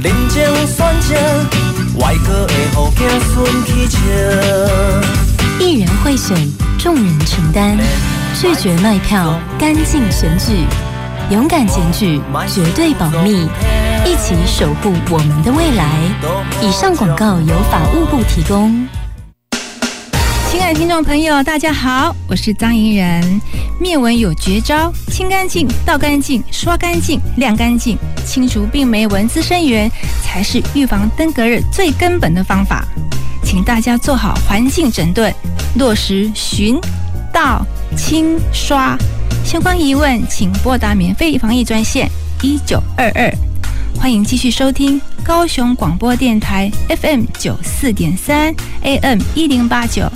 [0.00, 1.14] 认真选择，
[1.98, 3.02] 外国的好子
[3.34, 3.98] 孙去笑。
[5.58, 6.36] 一人会选，
[6.78, 7.76] 众人承担，
[8.40, 10.64] 拒绝卖票，干净选举。
[11.30, 13.48] 勇敢检举，绝对保密，
[14.06, 15.90] 一起守护我们的未来。
[16.62, 18.86] 以上广告由法务部提供。
[20.50, 23.40] 亲爱的听众朋友，大家好，我是张怡人。
[23.78, 29.90] 灭蚊有绝招，清干净、倒干净、刷干净、晾干净，清除病媒蚊滋生源，
[30.22, 32.82] 才是预防登革热最根本的方法。
[33.44, 35.32] 请大家做好环境整顿，
[35.76, 36.80] 落实巡、
[37.30, 37.62] 倒、
[37.94, 38.96] 清、刷。
[39.44, 43.30] 相关疑问，请拨打免费防疫专线一九二二。
[44.00, 50.10] 欢迎继续收听高雄广播电台 FM 九四点三 AM 一零八九。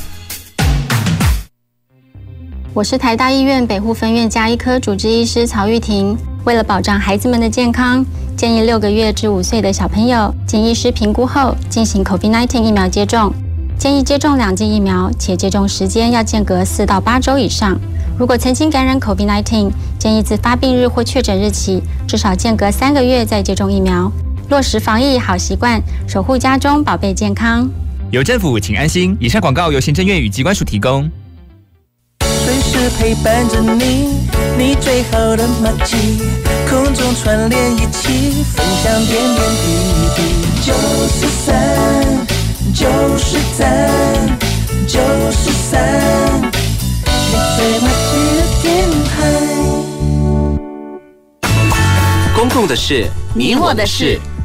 [2.74, 6.16] 我是台大医院北护分院家医科主治医师曹玉婷。
[6.44, 8.02] 为了保障孩子们的健康，
[8.34, 13.30] 建议六个月至五岁的小朋友经医师评估后进行 COVID-19 疫苗接种。
[13.76, 17.78] 建议接种两剂疫苗，且接种时间要间隔四到八周以上。
[18.18, 24.10] 如果曾经感染 COVID-19，建议自发病日或确诊日起至少间隔三个月再接种疫苗，
[24.48, 27.68] 落实防疫好习惯，守护家中宝贝健康。
[28.10, 29.14] 有政府，请安心。
[29.20, 31.10] 以上广告由行政院与机关署提供。
[32.90, 36.22] 陪伴着你，你最好的麻吉，
[36.68, 39.66] 空中串联一起，分享点点滴
[40.16, 40.20] 滴。
[40.64, 40.72] 九
[41.08, 41.54] 十三，
[42.74, 42.86] 九
[43.18, 44.38] 十三，
[44.86, 45.70] 九十三。
[52.34, 54.18] 公共的事，你我的事。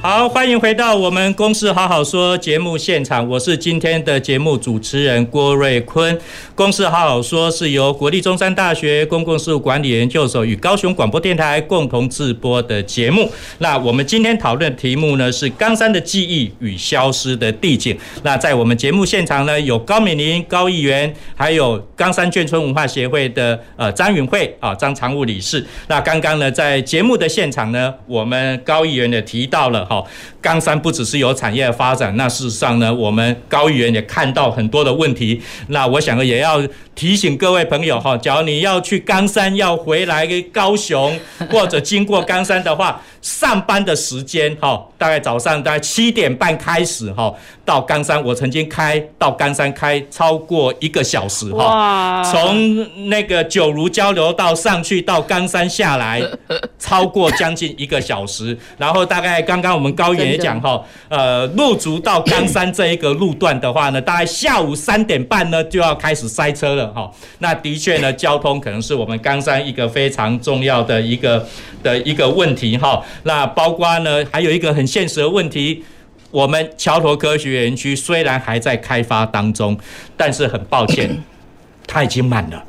[0.00, 6.16] 好，欢迎回到我们《公事好好说》节目现场，我是今天的节目主持人郭瑞坤。
[6.54, 13.28] 《公事好好说》是由国立中山大学公共事务管理研究所与高雄广播电台共同制播的节目。
[13.58, 17.98] 那我们今天讨论的题目呢是冈山的记忆与消失的地景。
[18.22, 25.66] 那在我们节目现场呢，有高美玲高议员，还有冈山眷村文化协会的呃张允惠啊张常务理事。
[25.88, 29.87] 那刚刚呢，在节目的现场呢，我们高议员也提到了。
[29.88, 30.06] 好，
[30.40, 35.40] 冈山不只是有产业发展，那事实上呢，我们高议员也看到很多的问题。
[35.68, 36.62] 那我想也要
[36.94, 41.18] 提醒各位朋友哈，假如你要去冈山，要回来高雄，
[41.50, 43.00] 或者经过冈山的话。
[43.20, 56.22] 上班的时间哈，大概早上大概七点半开始哈，到冈山，我曾经开到冈山开超过一个小时哈，从那个九如交流道上去到冈山下来，
[56.78, 58.56] 超过将近一个小时。
[58.78, 67.10] 然后大概刚刚我们高议员也讲哈，呃，入竹到冈山这一个路段的话呢，大概下午三点半呢就要开始塞车了哈。
[67.38, 71.46] 那的确呢，交通可能是我们冈山一个非常重要的一个
[71.82, 73.02] 的一个问题哈。
[73.22, 75.82] 那包括呢，还有一个很现实的问题，
[76.30, 79.78] 我们桥头科学园区虽然还在开发当中，
[80.16, 81.22] 但是很抱歉，
[81.86, 82.64] 它已经满了，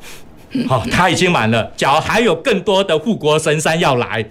[0.66, 1.70] 好，它已经满了。
[1.76, 4.24] 假如还有更多的护国神山要来，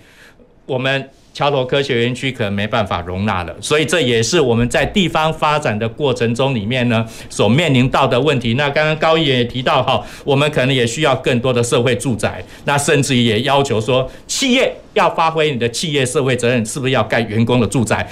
[0.66, 1.10] 我们。
[1.40, 8.56] 桥头科学园区可能没办法容纳了，所以这也是我们在地方发展的过程中里面呢，所面临到的问题。
[8.56, 18.06] 那刚刚高议员也提到哈，我们可能也需要更多的社会住宅，那甚至于也要求说，企业要发挥你的企业社会责任，是不是要盖员工的住宅？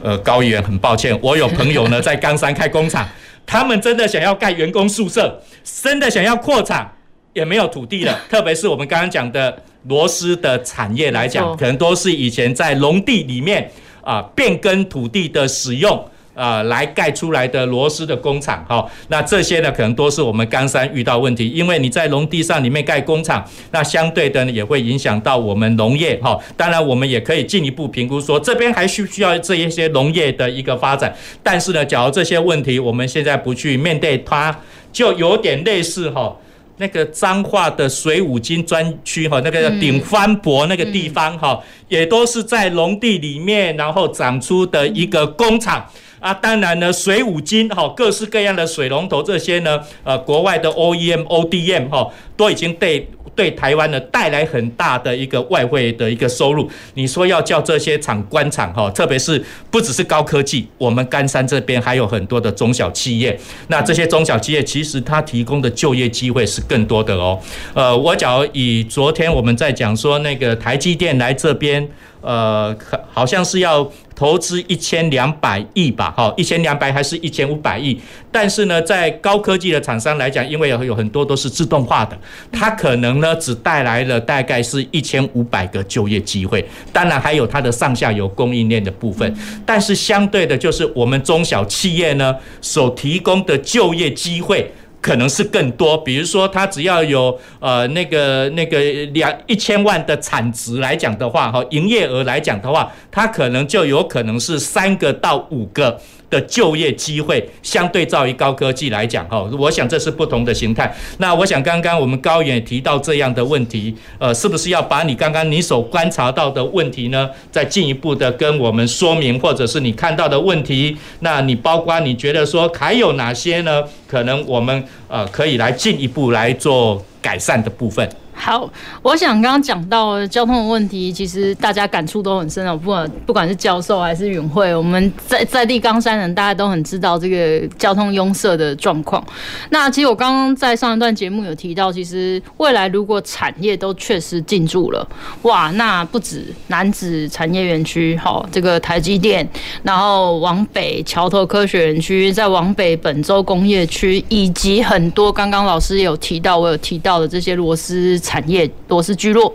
[0.00, 3.04] 呃，高议员很抱歉，我有朋友呢在冈山开工厂，
[3.44, 5.42] 他们真的想要盖员工宿舍，
[5.82, 6.88] 真的想要扩厂，
[7.32, 9.62] 也没有土地了， 特别是我们刚刚讲的。
[9.88, 13.68] 螺丝的产业来讲，可能都是以前在农地里面
[14.00, 16.00] 啊变更土地的使用
[16.36, 18.64] 啊来盖出来的螺丝的工厂。
[18.68, 26.16] 哈，那这些呢，可能都是我们冈山遇到问题，因为你在农地上里面盖工厂，那相对的呢也会影响到我们农业。
[26.22, 31.12] 哈，当然我们也可以进一步评估说，这边还需不需要这一些农业的一个发展。
[31.42, 34.56] 但是呢，假如这些问题我们现在不去面对它，
[34.92, 36.36] 就有点类似哈。
[36.78, 45.84] 那个彰化的水五金专区哈，那个叫顶翻博那个地方哈，也都是在农地里面，然后长出的一个工厂。
[46.22, 56.70] 啊，当然呢，水五金哈，各式各样的水龙头这些呢，呃，国外的 OEM、ODM 哈，都已经对对台湾呢带来很大的一个外汇的一个收入。
[56.94, 63.36] 你说要叫这些厂关厂哈，特别是不只是高科技，我们甘山这边还有很多的中小企业。
[63.66, 67.36] 那这些中小企业其实它提供的就业机会是更多的哦。
[67.74, 71.90] 呃，我假如以昨天我们在讲说那个台积电来这边。
[72.24, 72.72] 呃，
[73.12, 73.82] 好像是要
[74.14, 78.00] 投资一千两百亿吧，哈，一千两百还是一千五百亿？
[78.30, 82.18] 但是呢，在高科技的厂商来讲，因为有有很多都是自动化的，
[82.50, 89.34] 它可能呢只带来了大概是一千五百个就业机会，当然还有它的上下游供应链的部分。
[89.66, 94.72] 但是相对的，就是我们中小企业呢所提供的就业机会。
[95.02, 98.80] 可能是更多，比如说它只要有呃那个那个
[99.12, 106.00] 两一千万的产值来讲的话，哈，营业额来讲的话，它可能就有可能是三个到五个。
[106.32, 110.90] 的就业机会相对照于高科技来讲，哈，我想这是不同的形态。
[111.18, 123.84] 那我想刚刚我们高远提到这样的问题，呃，是不是要把你刚刚你所观察到的问题呢，再进一步的跟我们说明，或者是你看到的问题，那你包括你觉得说还有哪些呢？
[124.08, 128.08] 可能我们呃可以来进一步来做改善的部分。
[128.44, 128.68] 好，
[129.02, 132.76] 我想刚刚讲到交通的问题，其实大家感触都很深哦。
[132.76, 139.24] 不管不管是教授还是允慧，我们在在地冈山人，大家都很知道这个交通拥塞的状况。
[139.70, 145.06] 那其实我刚刚在上一段节目有提到，其实未来如果产业都确实进驻了，
[145.42, 149.48] 哇，那不止男子产业园区，好，这个台积电，
[149.84, 158.18] 然后往北桥头科学园区，再往北本州工业区，以及很多刚刚老师有提到，我有提到的这些螺丝。
[158.32, 159.52] 产业螺丝聚落，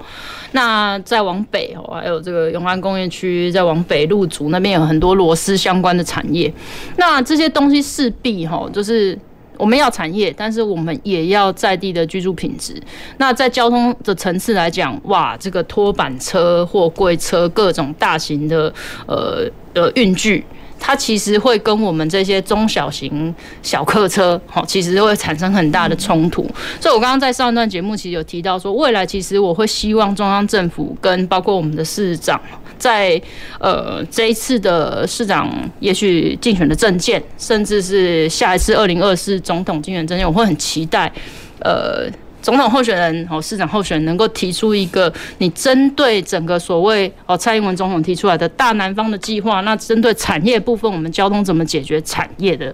[0.52, 6.54] 那再往北哦，还有这个永安工业区，再往北路竹那边有很多螺丝相关的产业。
[6.98, 9.18] 那这些东西势必哈，就是
[9.58, 12.80] 我们要产业，但是我们也要在地的居住品质。
[13.18, 18.72] 那在交通的层次来讲，哇，这个拖板车、货柜车、各种大型的
[19.08, 20.46] 呃呃运具。
[20.80, 26.50] 它其实会跟我们这些中小型小客车，好，其实会产生很大的冲突。
[26.80, 32.40] 所以我刚刚在上一段节目其实有提到说，未来其实我会希望中央政府跟包括我们的市长，
[32.78, 33.22] 在
[33.60, 41.12] 呃这一次的市长也许竞选的政见，甚至是下一次二零二四总统竞选政见，我会很期待，
[41.60, 42.10] 呃。
[42.48, 52.74] 总统候选人哦，市长候选人能够提出一个你针对整个所谓哦蔡英文总统提出来的大南方的计划，那针对产业部分，我们交通怎么解决产业的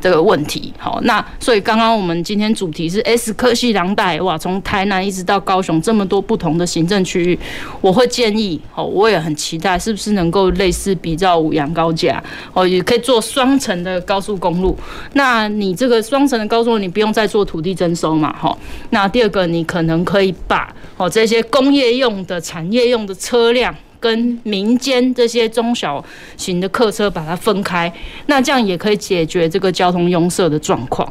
[0.00, 0.74] 这个问题？
[0.76, 7.38] 好，那所以刚刚我们今天主题是 S 科系廊带哇，从台南一直到高雄这么多不同的行政区域，
[7.80, 12.20] 我会建议哦，我也很期待是不是能够类似比照五羊高架
[12.52, 14.76] 哦，也可以做双层的高速公路。
[15.12, 18.32] 那你这个双层的高速路，你不用再做土地征收嘛？
[18.32, 18.58] 哈，
[18.90, 19.11] 那。
[19.12, 26.04] 第二个，你可能可以把哦这些工业用的、产业用的车辆跟民间这些中小
[26.36, 27.92] 型的客车把它分开，
[28.26, 31.06] 那这样也可以解决这个交通拥塞的状况。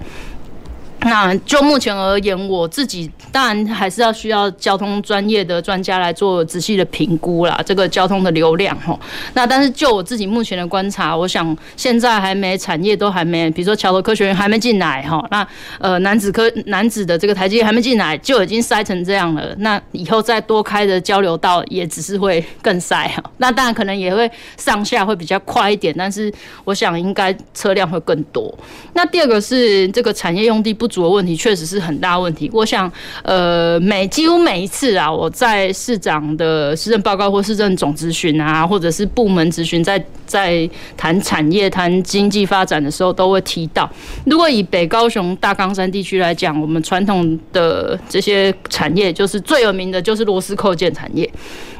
[1.03, 7.59] 那就目前而言，我自己当然还是要需要交通专业的专家来做仔细的评估啦。
[7.65, 8.97] 这个交通的流量哈，
[9.33, 15.45] 那但是就我自己目前的观察，我想现在还没产业都还没，比如说桥头科学园还没进来哈，那
[15.79, 19.55] 呃男子科男子的这个台积还没进来，就已经塞成这样了。
[19.57, 23.23] 那以后再多开的交流道也只是会更塞哈。
[23.37, 26.31] 那当然可能也会上下会比较快一点，但是
[26.63, 28.53] 我想应该车辆会更多。
[28.93, 30.90] 那第二个是这个产业用地不。
[30.91, 32.47] 主的问题确实是很大问题。
[32.53, 32.91] 我想，
[33.23, 43.89] 呃，每几乎每一次啊，我在市长的施政报告或市政总咨询啊，或者是部门咨询，在在谈产业、谈经济发展的时候，都会提到，
[44.25, 51.27] 如果以北高雄大冈山地区来讲，我们传统的这些产业，就是最有名的就是螺丝扣件产业。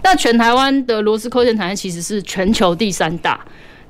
[0.04, 3.40] 那全台湾的螺丝扣件产业其实是全球第三大。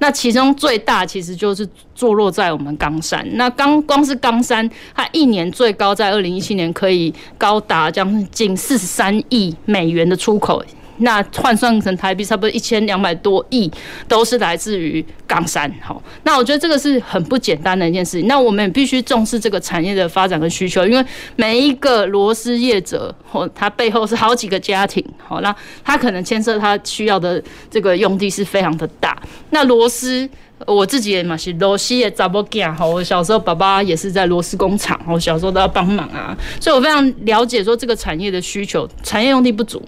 [0.02, 3.24] 那其中最大其实就是坐落在我们冈山。
[3.34, 10.64] 那冈光是冈山，它一年最高在二零一七年可以高达将近四十三亿美元的出口。
[11.02, 13.70] 那换算成台币差不多一千两百多亿，
[14.08, 15.72] 都是来自于冈山。
[15.82, 18.28] 好，那我觉得这个是很不简单的一件事情。
[18.28, 25.04] 那我们也必须重视这个产业的发展跟需求，因为每一个螺丝业者，或他背后是好几个家庭。
[25.28, 29.20] 好，那他可能牵涉他需要的这个用地是非常的大。
[29.50, 30.30] 那螺丝，
[30.68, 32.74] 我自己也嘛是螺丝的查某囝。
[32.74, 39.84] 好，我小时候爸爸也是在螺丝工厂，我小时候都要帮忙啊，所以我非常了解说这个产业的需求，产业用地不足。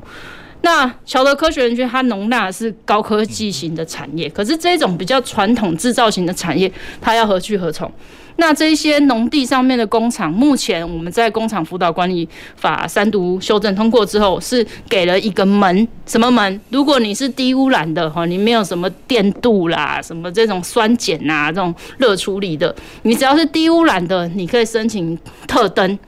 [0.63, 7.91] 那乔德科学园区它容纳是高科技型的产业，可是这种比较传统制造型的产业，它要何去何从？
[8.37, 16.59] 那这些农地上面的工厂，目前我们在工厂辅导管理法三读修正通过之后，是给了一个门，什么门？
[16.69, 25.99] 如果你是低污染的哈，你没有什么电镀啦，什么这种酸碱呐，这种热处理的，你只要是低污染的，你可以申请特登。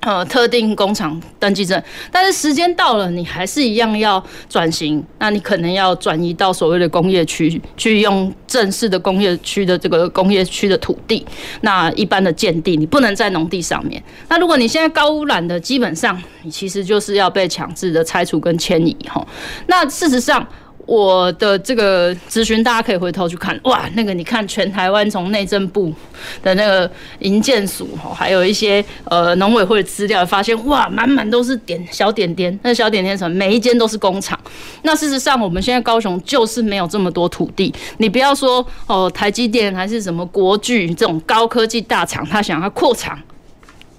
[0.00, 5.04] 呃，特定工厂登记证，但是时间到了，你还是一样要转型。
[5.18, 11.26] 那你可能要转移到所谓的工业区，去用正式的工业区的这个工业区的土地。
[11.60, 14.02] 那一般的建地，你不能在农地上面。
[14.28, 19.26] 那如果你现在高污染的，基本上你其实就是要被强制的拆除跟迁移哈。
[19.66, 20.46] 那事实上。
[20.90, 25.94] 我的这个咨询，大家可以回头去看，哇，那个你看全台湾从内政部
[26.42, 34.36] 的那个营建署哈，还有一些呃农委会的资料，发现哇，满满都是点小点点，那小点点什么，每一间都是工厂。
[34.82, 43.16] 那事实上，我们现在高雄就是没有这么多土地，你不要说哦，台积电还是什么国巨这种高科技大厂，他想要扩厂。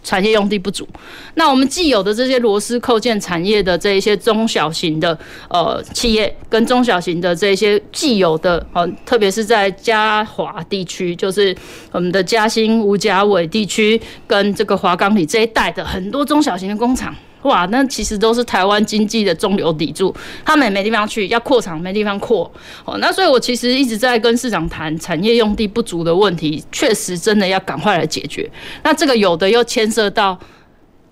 [0.03, 0.87] 产业用地不足，
[1.35, 5.17] 那我们既有的这些螺丝扣件产业的这一些中小型的
[5.49, 11.55] 呃企业，跟中小型的这一些既有的呃，特别是在嘉华地区，就是
[11.91, 17.15] 我们的嘉兴、吴家伟地区跟这个华冈里这一带的很多中小型的工厂。
[17.43, 20.13] 哇，那其实都是台湾经济的中流砥柱，
[20.45, 22.51] 他们也没地方去，要扩厂没地方扩，
[22.85, 28.49] 哦，那所以我其实一直在跟市长谈产业用地不足的问题，确实真的要赶快来解决。
[28.83, 30.37] 那这个有的又牵涉到。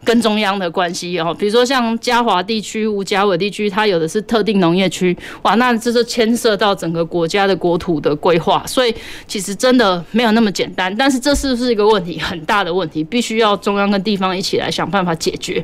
[0.03, 8.95] 跟中央的关系哦，比如说像嘉华地区、吴家伟地区，它有的是特定农业区，哇，那这就牵涉到整个国家的国土的规划，所以
[9.27, 10.93] 其实真的没有那么简单。
[10.95, 12.17] 但是这是不是一个问题？
[12.19, 15.63] 很大的问题，必须要中央跟地方一起来想办法解决。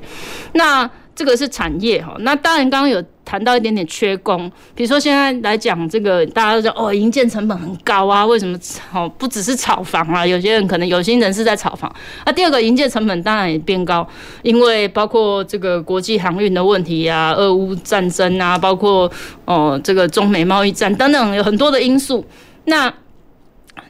[0.53, 3.03] 那这个是产业哈，那当然刚刚有。
[3.27, 8.55] 谈到一点点缺工，比如说现在来讲这个，大家都说哦，营建成本很高啊，为什么？
[8.93, 11.91] 哦，不只是炒房啊，有些人可能有心人是在炒房。
[12.23, 14.07] 那第二个营建成本当然也变高，
[14.43, 19.11] 因为包括这个国际航运的问题啊，俄乌战争啊，包括
[19.45, 22.23] 哦这个中美贸易战等等，有很多的因素。
[22.65, 22.93] 那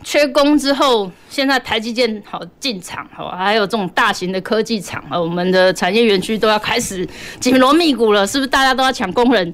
[0.04, 7.08] 缺工之后，现在台积电好进场，好，还有这种大型的科技厂，我们的产业园区都要开始
[7.40, 8.48] 紧锣密鼓了，是不是？
[8.48, 9.54] 大家都要抢工人。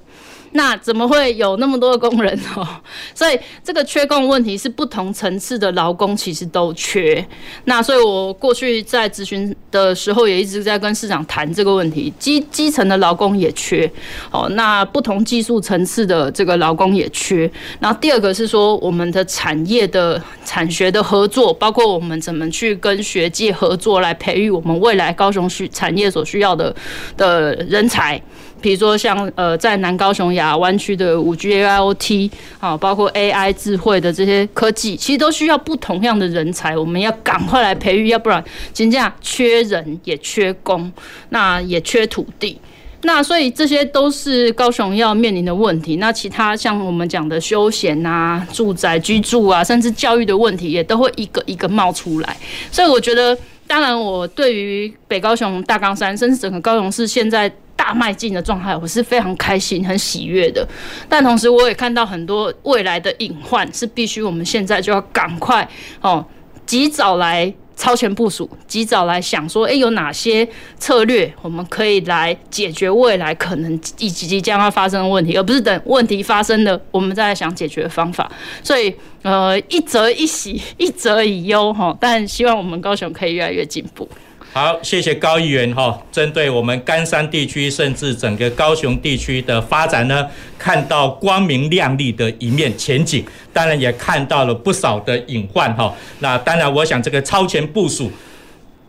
[0.53, 2.67] 那怎么会有那么多的工人哦？
[3.15, 7.25] 所以这个缺工问题是不同层次的劳工其实都缺。
[7.65, 13.89] 那所以我过去在咨询的时候也一直在跟市长谈这个问题，基基层的劳工也缺
[14.31, 14.49] 哦。
[14.51, 17.49] 那不同技术层次的这个劳工也缺。
[17.79, 26.75] 然后第二个是说我们的产业的产学的合作，包括我们怎么去跟学界合作来培育我们未来高雄需产业所需要的
[27.15, 28.21] 的人才。
[28.61, 38.43] 比如说像呃，在南高雄亚湾区的五 G AIoT 啊，包括 AI 智慧的这些科技，其实都需要不同样的人才，我们要赶快来培育，要不然
[38.73, 40.91] 真正缺人也缺工，
[41.29, 42.59] 那也缺土地，
[43.01, 45.95] 那所以这些都是高雄要面临的问题。
[45.95, 52.37] 那其他像我们讲的休闲啊、住宅居住啊，甚至教育的问题，也都会一个一个冒出来。
[52.71, 53.35] 所以我觉得，
[53.65, 57.51] 当然我对于北高雄、大冈山，甚至整个高雄市现在。
[57.81, 60.67] 大迈进的状态，我是非常开心、很喜悦的。
[61.09, 65.67] 但同时，我也看到很多未来的隐患，是必须我们现在就要赶快
[65.99, 66.23] 哦，
[66.63, 78.31] 及早来超前部署，及早来想说，诶，有哪些策略我们可以来解决未来可能以及即将要发生的问题，而不是等问题发生了，我们再来想解决的方法。
[78.61, 81.97] 所以，呃，一则一喜，一则以忧哈。
[81.99, 84.07] 但希望我们高雄可以越来越进步。
[84.53, 85.97] 好，谢谢高议员哈。
[86.11, 90.27] 针对我们甘山地区，甚至整个高雄地区的发展呢，
[90.59, 93.23] 看到光明亮丽的一面前景，
[93.53, 95.95] 当然也看到了不少的隐患哈。
[96.19, 98.11] 那当然，我想这个超前部署。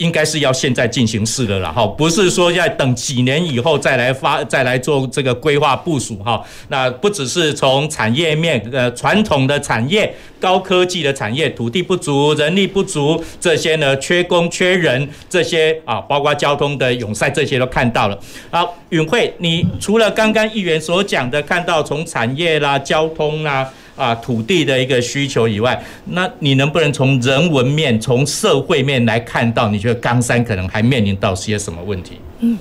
[0.02, 6.42] 应该是要现在进行式的了哈，不是说要等几年以后再来发再来做这个规划部署哈。
[6.68, 18.18] 那不只是从产业面呃传统的产业、高科技的产业，土地不足、人力不足这些呢，缺工缺人这些啊，包括交通的拥塞这些都看到了。
[18.50, 23.72] 好，允慧，你除了刚刚议员所讲的，看到从产业啦、交通啦。
[24.16, 29.68] 土地的一个需求以外，那你能不能从人文面、从社会面来看到？
[29.68, 32.18] 你觉得冈山可能还面临到些什么问题？
[32.40, 32.58] 嗯，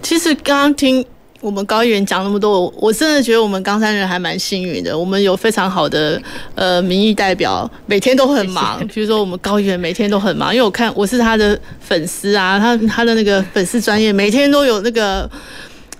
[0.00, 1.04] 其实刚刚听
[1.40, 6.20] 我们高议员讲那么多，我真的觉得我们冈山人还蛮幸运的，我们有非常好的
[6.54, 8.84] 呃民意代表，每天都很忙。
[8.92, 15.30] 比如说我们高议员每天都很忙，因为我看我是他的粉丝啊，他他的那个粉丝专业每天都有那个。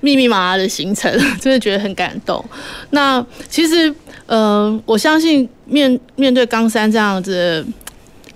[0.02, 1.10] 密密麻麻的行程，
[1.40, 2.44] 真的觉得很感动。
[2.90, 3.92] 那其实，
[4.26, 7.64] 呃，我相信面面对冈山这样子。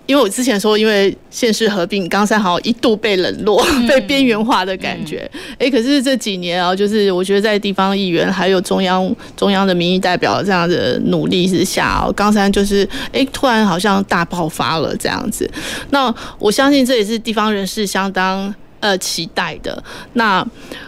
[0.07, 5.18] 因为我之前说，因为县市合并，冈山好像一度被冷落、嗯、 被边缘化的感觉。
[5.53, 15.49] 哎、嗯，可是这几年啊，就是我觉得在地方议员还有中央中央的民意代表这样的努力之下，冈山就是哎突然好像大爆发了这样子。
[15.91, 19.80] 那我相信这也是地方人士相当呃期待的。
[20.14, 20.45] 那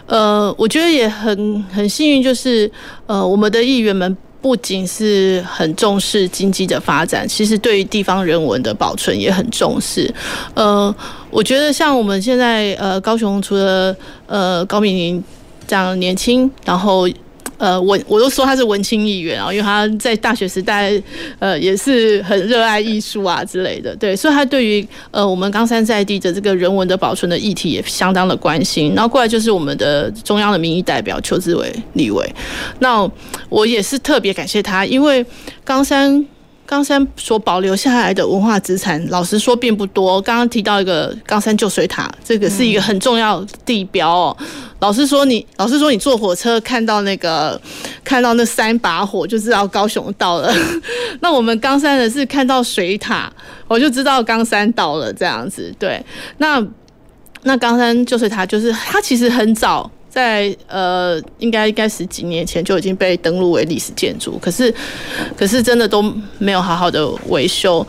[0.07, 2.69] 呃，我觉得也很很幸运，就是
[3.07, 4.17] 呃我们的议员们。
[4.43, 10.13] 不仅是很重视经济的发展，其实对于地方人文的保存也很重视。
[10.55, 10.95] 呃，
[11.31, 15.25] 我觉得像我们现在呃高雄除了呃高敏玲
[15.67, 17.09] 这样年轻，然后。
[17.63, 21.01] 呃，我我都说他是文青议员啊，因为他在大学时代，
[21.39, 28.93] 呃，也是很热爱艺术啊之类的，对，所以他对于呃我们冈山在地的这个人文的保存的议题也相当的关心。
[28.97, 32.29] 然后过来就是我们的中央的民意代表邱志伟立委，
[32.81, 33.09] 那
[33.49, 35.25] 我也是特别感谢他，因为
[35.65, 36.27] 冈山。
[36.73, 40.19] 冈山所保留下来的文化资产，老实说并不多。
[40.23, 44.37] 刚刚提到一个冈山旧水塔，这个是一个很重要地标哦。
[44.79, 47.61] 老实说，你老实说，你坐火车看到那个
[48.03, 50.51] 看到那三把火，就知道高雄到了。
[51.21, 53.31] 那我们冈山的是看到水塔，
[53.69, 55.71] 我就知道冈山到了这样子。
[55.79, 56.03] 对，
[56.39, 56.67] 那
[57.43, 59.91] 那冈山旧水塔就是它其实很早。
[60.13, 64.73] 在呃，应该应该十几年前就已经被登录为历史建筑，可是
[65.35, 66.05] 可是真的都
[66.37, 67.87] 没有好好的维修。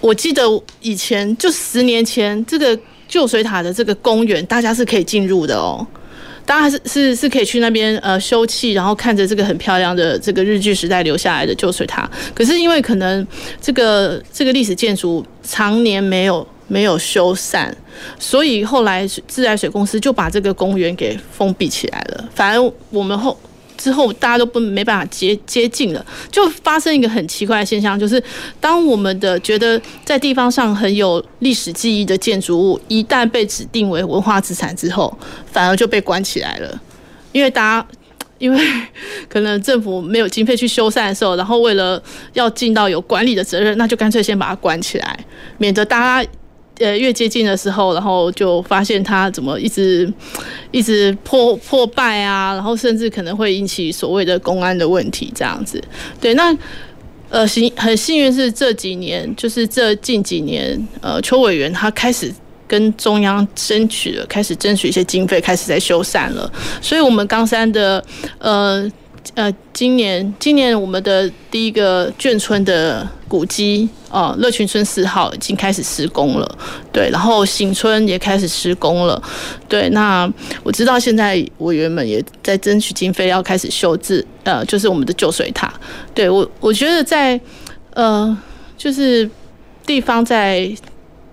[0.00, 0.44] 我记得
[0.82, 5.84] 以前就十年前，这个旧水塔的这个公园，大家是可以进入的哦，
[6.46, 12.08] 大家是是是可以去那边呃休憩，然后看着这个很漂亮的这个日据时代留下来的旧水塔。
[12.32, 13.26] 可是因为可能
[13.60, 16.46] 这个这个历史建筑常年没有。
[16.66, 17.72] 没有修缮，
[18.18, 22.28] 所以后来自来水公司就把这个公园给封闭起来了。
[22.34, 23.36] 反而我们后
[23.76, 28.22] 之后大家都不没办法接接近了，就发生一个很奇怪的现象，就是
[28.60, 35.16] 当我们的觉得在地方上很有历史记忆的建筑物，一旦被指定为文化资产之后，
[35.52, 36.80] 反而就被关起来了。
[37.32, 37.86] 因为大家
[38.38, 38.64] 因为
[39.28, 42.02] 可能政府没有经费去修缮的时候，然后为了
[42.32, 45.18] 要尽到有管理的责任，那就干脆先把它关起来，
[45.58, 46.30] 免得大家。
[46.78, 50.12] 呃，越接近的时候，然后就发现它怎么一直
[50.72, 55.82] 一直破破败啊，然后甚至可能会引起所谓的公安的问题，这样子。
[56.20, 56.56] 对，那
[57.30, 62.32] 呃幸很幸运是这几年，就是这近几年，呃，邱委员他开始
[62.66, 66.52] 跟中央争取了，开始争取一些经费，开始在修缮了，
[66.82, 68.04] 所以我们冈山的
[68.38, 68.90] 呃。
[69.34, 76.58] 呃，今年今年我们的第一个眷村的古迹哦，乐群村四号已经开始施工了，
[76.92, 79.20] 对，然后新村也开始施工了，
[79.68, 79.88] 对。
[79.90, 80.30] 那
[80.62, 85.72] 我知道现在委员们也在争取经费，要开始修治，呃，就是我们的旧水塔。
[86.14, 87.40] 对我，我觉得在
[87.94, 88.36] 呃，
[88.76, 89.28] 就是
[89.84, 90.70] 地方在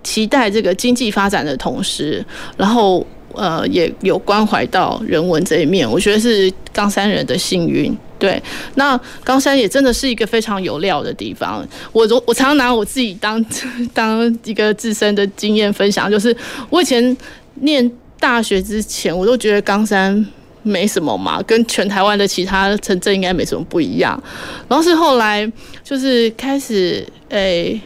[0.01, 2.25] 期待这个经济发展的同时，
[2.57, 3.05] 然后。
[3.36, 7.95] 呃，也有关怀到人文这一面，我觉得是冈山人的幸运。
[8.19, 8.41] 对，
[8.75, 11.67] 那冈山也真的是一个非常有料的地方。
[11.91, 13.43] 我我常常拿我自己当
[13.95, 16.36] 当一个自身的经验分享，就是
[16.69, 17.17] 我以前
[17.55, 20.23] 念大学之前，我都觉得冈山
[20.61, 24.21] 没什么嘛，跟全台湾的其他城镇应该没什么不一样。
[24.67, 25.51] 然后是后来
[25.84, 27.82] 就是开始诶、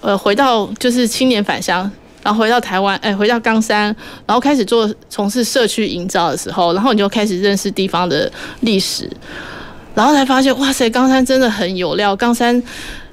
[0.00, 1.90] 呃，回到就是青年返乡。
[2.30, 3.86] 然后回到台湾，哎，回到冈山，
[4.24, 9.10] 然后开始做从事社区营造的时候，然后你就开始认识地方的历史，
[9.96, 12.62] 然后才发现，哇塞，冈山真的很有料，冈山。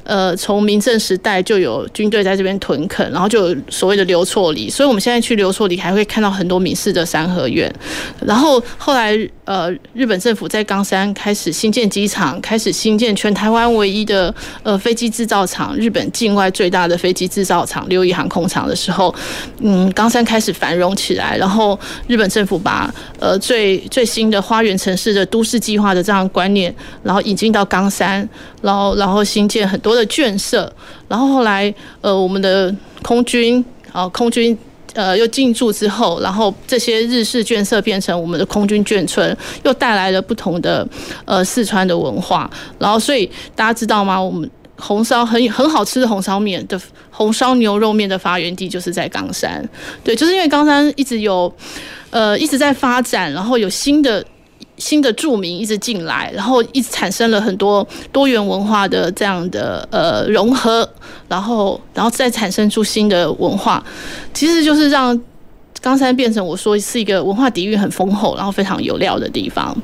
[0.03, 7.69] 呃，从明郑时代就有军队在这边屯垦，然后就有所谓的留错里，所以我们现在去留错里还会看到很多闽式的三合院。
[8.21, 9.17] 然后后来，
[9.47, 19.15] 呃，日本政府在冈山开始新建机场，开始新建全台湾唯一的呃飞机制造厂，日本境外最大的飞机制造厂六一航空厂的时候，
[19.61, 21.37] 嗯，冈山开始繁荣起来。
[21.37, 28.27] 然后日本政府把呃最最新的花园城市的都市计划的这样观念，然后引进到冈山，
[28.61, 30.69] 然后然后新建很多的眷舍，
[31.07, 34.57] 然后后来呃，我们的空军啊，空军
[34.97, 40.85] 呃又进驻之后，然后这些日式眷舍变成我们的空军眷村，又带来了不同的
[41.25, 44.19] 呃四川的文化，然后所以大家知道吗？
[44.19, 46.81] 我们红烧很很好吃的红烧面的
[47.11, 49.63] 红烧牛肉面的发源地就是在冈山，
[50.03, 51.53] 对，就是因为冈山一直有
[52.09, 54.25] 呃一直在发展，然后有新的。
[54.77, 60.87] 新的住民一直进来，然后一直产生了很多多元文化的这样的呃融合，
[61.27, 63.83] 然后然后再产生出新的文化，
[64.33, 65.19] 其实就是让
[65.81, 69.75] 冈山变成我说是一个文化底蕴很丰厚，然后非常有料的地方。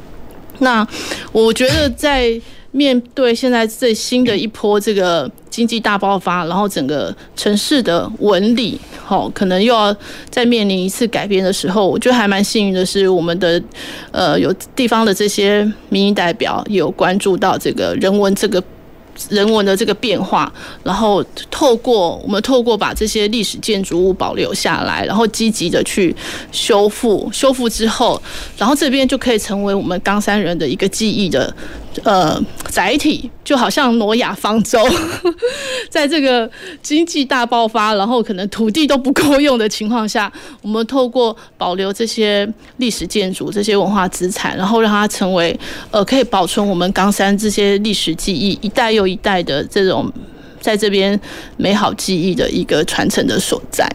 [0.59, 0.87] 那
[1.31, 2.39] 我觉得在
[2.73, 9.95] 面对现在最新的一波这个经济大爆发，然后整个城市的纹理，好，可能又要
[10.29, 13.61] 再面临一次改变的时候，我觉得还蛮幸运的是，我们的
[14.11, 18.61] 呃有地方的这些民意代表有关注到这个人文这个。
[19.29, 20.51] 人文的这个变化，
[20.81, 26.13] 然后透过我们透过把这些历史建筑物保留下来，然后积极的去
[26.51, 28.19] 修复，修复之后，
[28.57, 31.55] 然后这边就可以成为我们冈山人的一个记忆的。
[32.03, 34.79] 呃，载体就好像挪亚方舟，
[35.89, 36.49] 在这个
[36.81, 40.31] 经济大爆发，然后可能土地都不够用的情况下，
[40.61, 45.57] 我们透过保留这些历史建筑、这些文化资产，然后让它成为
[45.91, 50.11] 呃可以保存我们冈山这些历史记忆一代又一代的这种
[50.59, 51.19] 在这边
[51.57, 53.87] 美好记忆的一个传承的所在。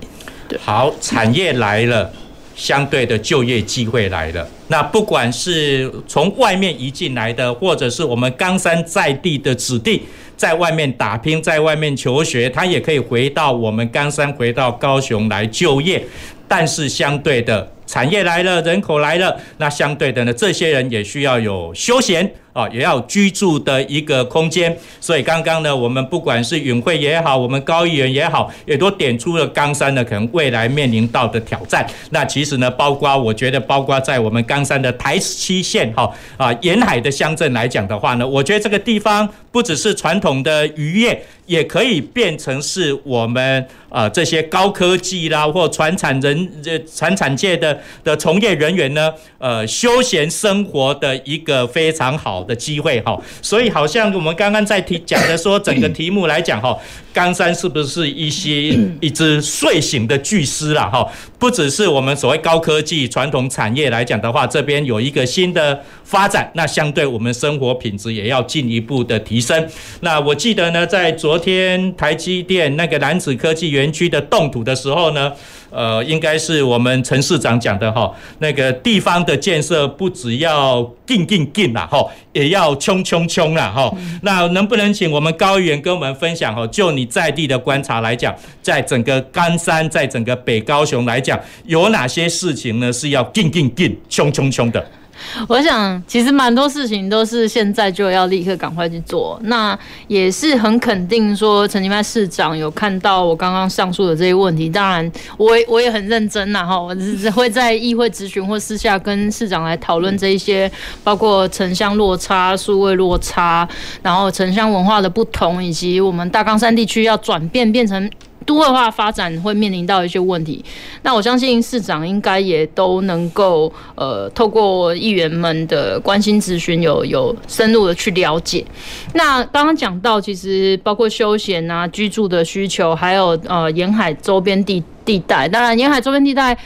[0.47, 2.13] 对，好，产业来了。
[2.57, 10.03] 相对的就业机会来了，那不管是从外面移进来的，或者是我们冈山在地的子弟，
[10.37, 16.05] 在外面打拼，在外面求学，他也可以回到我们冈山，回到高雄来就业。
[16.47, 22.31] 但是相对的，产业来了，人口来了，那相对的呢，这些人也需要有休闲。
[22.59, 31.87] 啊，也要居住的一个空间，所以刚刚呢，我们不管是允慧也好，我们高议员也好，也都点出了冈山呢可能未来面临到的挑战。
[32.11, 56.77] 那其实呢，包括我觉得，包括在我们冈山的台七线哈啊沿海的乡镇来讲的话呢，我觉得这个地方不只是传统的渔业，也可以变成是我们啊这些高科技啦或传产人这传产界的的从业人员呢，呃休闲生活的一个非常好的机会哈，所以好像我们刚刚在提讲的说，整个题目来讲哈，
[57.13, 61.07] 冈山是不是一些一只睡醒的巨狮啦哈？
[61.39, 69.69] 不只是我们所谓高科技传统产业来讲的话，这边有一个新的发展，那相对我们生活品质也要进一步的提升。
[70.01, 75.33] 那我记得呢，在昨天台积电那个男子科技园区的动土的时候呢。
[75.71, 83.97] 呃，应该是我们陈市长讲的哈，那个地方的建设不只要劲劲劲啦吼，也要冲冲冲啦吼。
[84.23, 86.67] 那能不能请我们高原跟我们分享吼？
[86.67, 88.33] 就你在地的观察来讲，
[88.63, 94.87] 在整个冈山，在整个北高雄来讲，有哪些事情呢是要劲劲劲、冲冲冲的？
[95.49, 99.39] 我想，其实蛮多事情都是现在就要立刻赶快去做。
[99.45, 104.69] 那也是很肯定说，陈其迈市长有看到我刚刚上述的这些问题。
[104.69, 110.71] 当然，我我也很认真呐，哈，我只会在议会质询或私下跟市长来讨论这一些，
[111.03, 113.69] 包括城乡落差、数位落差，
[114.03, 118.11] 然后城乡文化的不同，以及我们大冈山地区要转变变成。
[118.49, 120.65] 都会化发展会面临到一些问题，
[121.03, 128.65] 那我相信市长应该也都能够呃透过议员们的关心咨询，有有深入的去了解。
[129.13, 136.57] 那刚刚讲到，其实包括休闲啊、居住的需求，还有呃沿海周边地地带，当然沿海周边地带。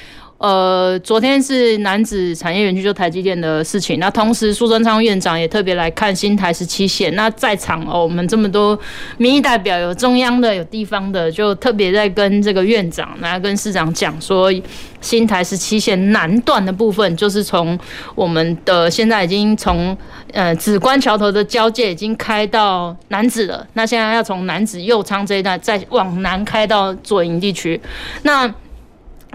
[0.43, 4.01] 呃，昨天是男子产业园区，就台积电的事情。
[4.01, 7.15] 那同时，苏贞昌院长也特别来看新台十七线。
[7.15, 8.77] 那在场哦，我们这么多
[9.19, 14.53] 民意代表，有中央的，有地方的，就特别在跟这个院长来跟市长讲说，
[15.01, 17.79] 新台十七线南段的部分，就是从
[18.17, 19.97] 我们的现在已经从
[20.33, 23.65] 呃紫关桥头的交界已经开到楠梓了。
[23.75, 27.81] 那现在要从楠梓右昌这一段再往南开到左营地区。
[28.25, 28.53] 那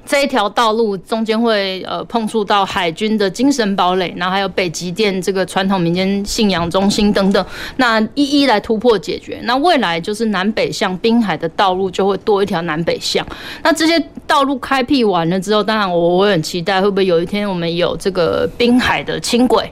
[0.08, 7.46] 这一条道路中间会呃碰触到海军的精神堡垒，然后还有北极电这个传统民间信仰中心等等，
[7.76, 9.40] 那一一来突破解决。
[9.44, 13.28] 那未来就是南北向滨海的道路就会多一条南北向。
[13.62, 19.70] 那这些道路开辟完了之后，当然我我很期待会不会有一天我们有这个滨海的轻轨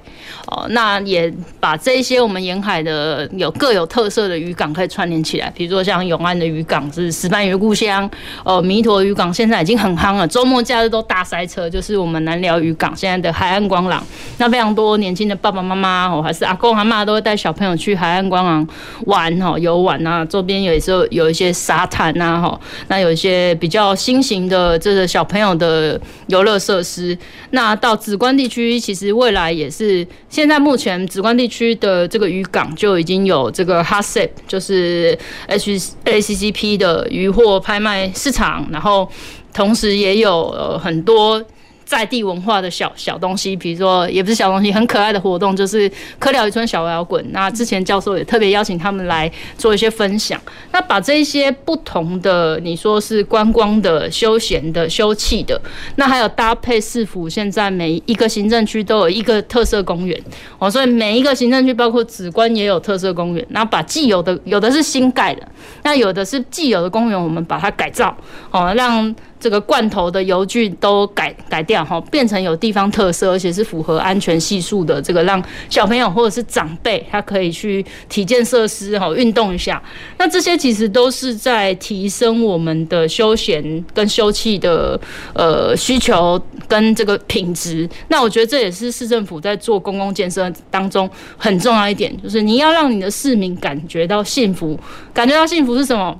[0.47, 8.09] 哦，那也把这些我们沿海的有各有特色的渔港可以串联起来，比如说像永安的渔港是石斑鱼故乡，
[8.43, 10.24] 呃弥陀渔港现在已经很夯了。
[10.27, 14.03] 周末假日都大塞车，就是我们南寮渔港现在的海岸光廊，
[14.37, 18.67] 那非常多年轻的爸爸妈妈哦，还是阿公阿嬷都会带小朋友去海岸光廊
[19.05, 27.17] 玩哈游玩啊，周边有时候有一些沙滩呐哈，那有一些比较新型的这个小朋友的游乐设施。
[27.51, 35.17] 那到紫关地区，其实未来也是现在目前紫关地区的这个渔港就已经有这个 HACCP，就是
[35.47, 39.09] HACCP 的渔获拍卖市场，然后。
[39.55, 41.41] 同时也有呃很多
[41.85, 47.23] 在地文化的小小东西，比如说也不是小东西，很可爱的活动，就是科寮渔村小摇滚。
[47.31, 50.41] 那之前教授也特别邀请他们来做一些分享。
[50.71, 55.61] 那把这一些不同的，你说是观光的、休闲的、休憩的，
[55.97, 60.19] 那还有搭配市府，现在每一个行政区都有一个特色公园
[60.57, 63.45] 哦，所以每一个行政区包括梓官也有特色公园。
[63.49, 65.47] 那把既有的，有的是新盖的，
[65.83, 68.17] 那有的是既有的公园，我们把它改造
[68.49, 69.15] 哦，让。
[69.39, 75.01] 这个罐头的油具都改改掉哈，变成有地方特色，而且是符合安全系数的。
[75.01, 79.81] 这个让小朋友或者是长辈他可以去体健设施哈，运动一下。
[80.17, 84.99] 那这些其实都是在提升我们的休闲跟休憩的
[85.33, 87.87] 呃需求跟这个品质。
[88.07, 94.79] 那我觉得这也是市政府在做公共建设当中很重要一点，就是你要让你的市民感觉到幸福，
[95.13, 96.17] 感觉到幸福是什么？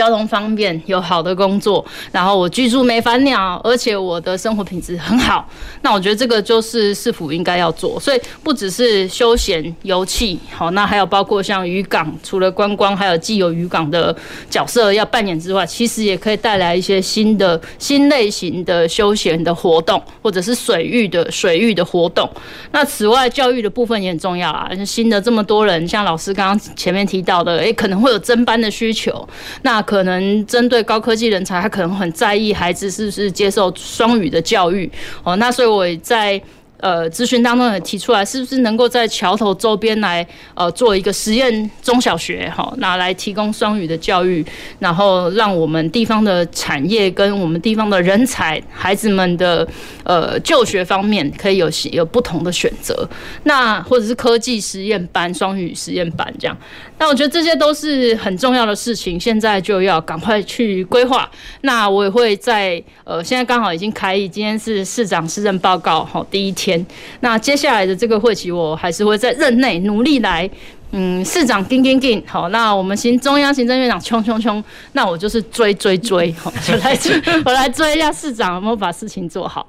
[0.00, 5.46] 交通方便，有好的工作，然后我居住没烦恼，而且我的生活品质很好。
[5.82, 8.00] 那我觉得这个就是市府应该要做。
[8.00, 14.16] 所以不只是休闲游憩，好，那还有包括像渔港，除了观光，还有既有渔港的
[14.48, 22.26] 角色要扮演之外，其实也可以带来一些新的新类型的休闲的活动，或者是水域的水域的活动。
[22.72, 24.70] 那此外，教育的部分也很重要啊。
[24.86, 29.28] 新的这么多人，像老师刚刚前面提到的，诶、可能会有增班的需求。
[29.62, 34.88] 那可能针对高科技人才，他可能很在意孩子是不是接受双语的教育
[35.24, 35.34] 哦。
[35.34, 36.40] 那所以我在。
[36.82, 44.42] 呃，咨询当中也提出来，是不是能够在桥头周边来呃做一个实验中小学哈，拿来提供双语的教育，
[44.78, 49.68] 然后让我们地方的产业跟我们地方的人才孩子们的
[50.04, 53.06] 呃就学方面可以有有不同的选择，
[53.42, 56.56] 那或者是科技实验班、双语实验班这样，
[57.00, 61.28] 那我觉得这些都是很重要的事情，现在就要赶快去规划。
[61.62, 66.84] 那我也会在呃，现在刚好已经开议，今天是市长施政报告好第一天。
[67.20, 70.48] 那接下来的这个会期，我还是会在任内努力来，
[70.92, 79.66] 嗯，市长跟跟跟，好，那我们行中央行政院长冲冲冲，那我就是追追追，好，就来追， 我来追一下市长有没有把事情做好。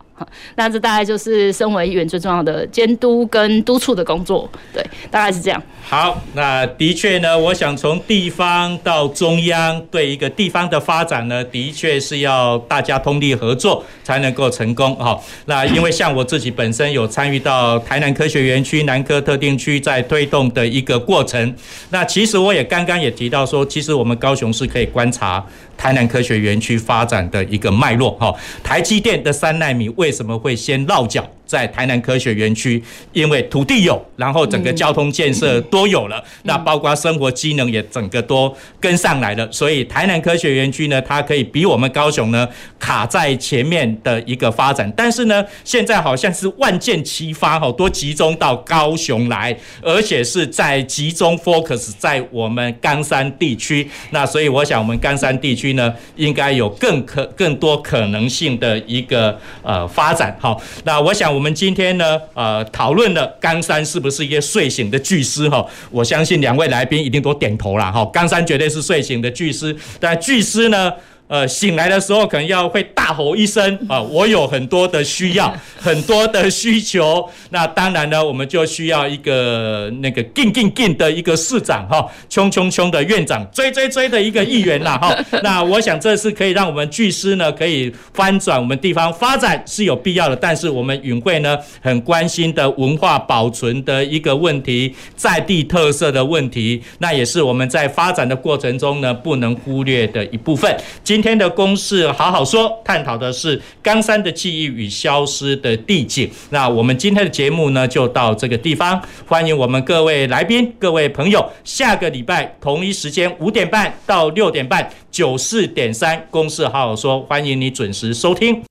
[0.56, 5.62] 那这大概就是身为议员最重要的监督跟督促的工作，对，大概是这样。
[5.84, 14.96] 好，那的确呢，我想从地方到中央，对一个地方的发展呢，的确是要大家通力合作才能够成功。
[14.96, 21.54] 哈，那因为像我自己本身有参与到台南科学园区、南科特定区在推动的一个过程，
[21.90, 25.46] 那其实我也刚刚也提到说，其实我们高雄市可以观察。
[25.82, 28.32] 台南科学园区发展的一个脉络，哈，
[28.64, 31.28] 台积电的三纳米为什么会先落脚？
[31.52, 32.82] 在台南科学园区，
[33.12, 42.48] 因为土地有，然后整个交通建设都有了，那包括生活机能也整个都跟上来了，所以台南科学园区呢，它可以比我们高雄呢
[42.80, 44.90] 卡在前面的一个发展。
[44.96, 53.86] 但是呢，现在好像是万箭齐发，好多集中到高雄来，而且是在集中 focus 在我们冈山地区。
[54.12, 60.34] 那所以我想，我们冈山地区呢，应该有更可更多可能性的一个呃发展。
[60.40, 61.41] 好，那我想我。
[61.42, 65.66] 我们今天呢，呃，讨论了冈山是不是一个睡醒的巨狮哈？
[65.90, 68.06] 我相信两位来宾一定都点头了哈。
[68.14, 70.94] 冈山绝对是睡醒的巨狮，但巨狮呢？
[71.32, 74.02] 呃，醒来的时候可能要会大吼一声 啊！
[74.02, 77.26] 我有很多的需要， 很多的需求。
[77.52, 85.18] 那当然呢，我们就需要一个那个劲劲劲的一个市长哈，冲冲冲的院长，追追追的一个议员啦哈。
[85.42, 90.36] 那我想这是可以让我们巨师呢可以翻转我们地方发展是有必要的。
[90.36, 100.76] 但是我们云会呢很关心的文化保存的一个问题，在地特色的问题，那也是我们在发展的过程中呢不能忽略的一部分。
[101.04, 106.28] 今今天的公事好好说，探讨的是冈山的记忆与消失的地景。
[106.50, 109.00] 那我们今天的节目呢，就到这个地方。
[109.28, 118.71] 欢迎我们各位来宾、各位朋友，下个礼拜同一时间五点半到六点半，九四点三公事好好说，欢迎你准时收听。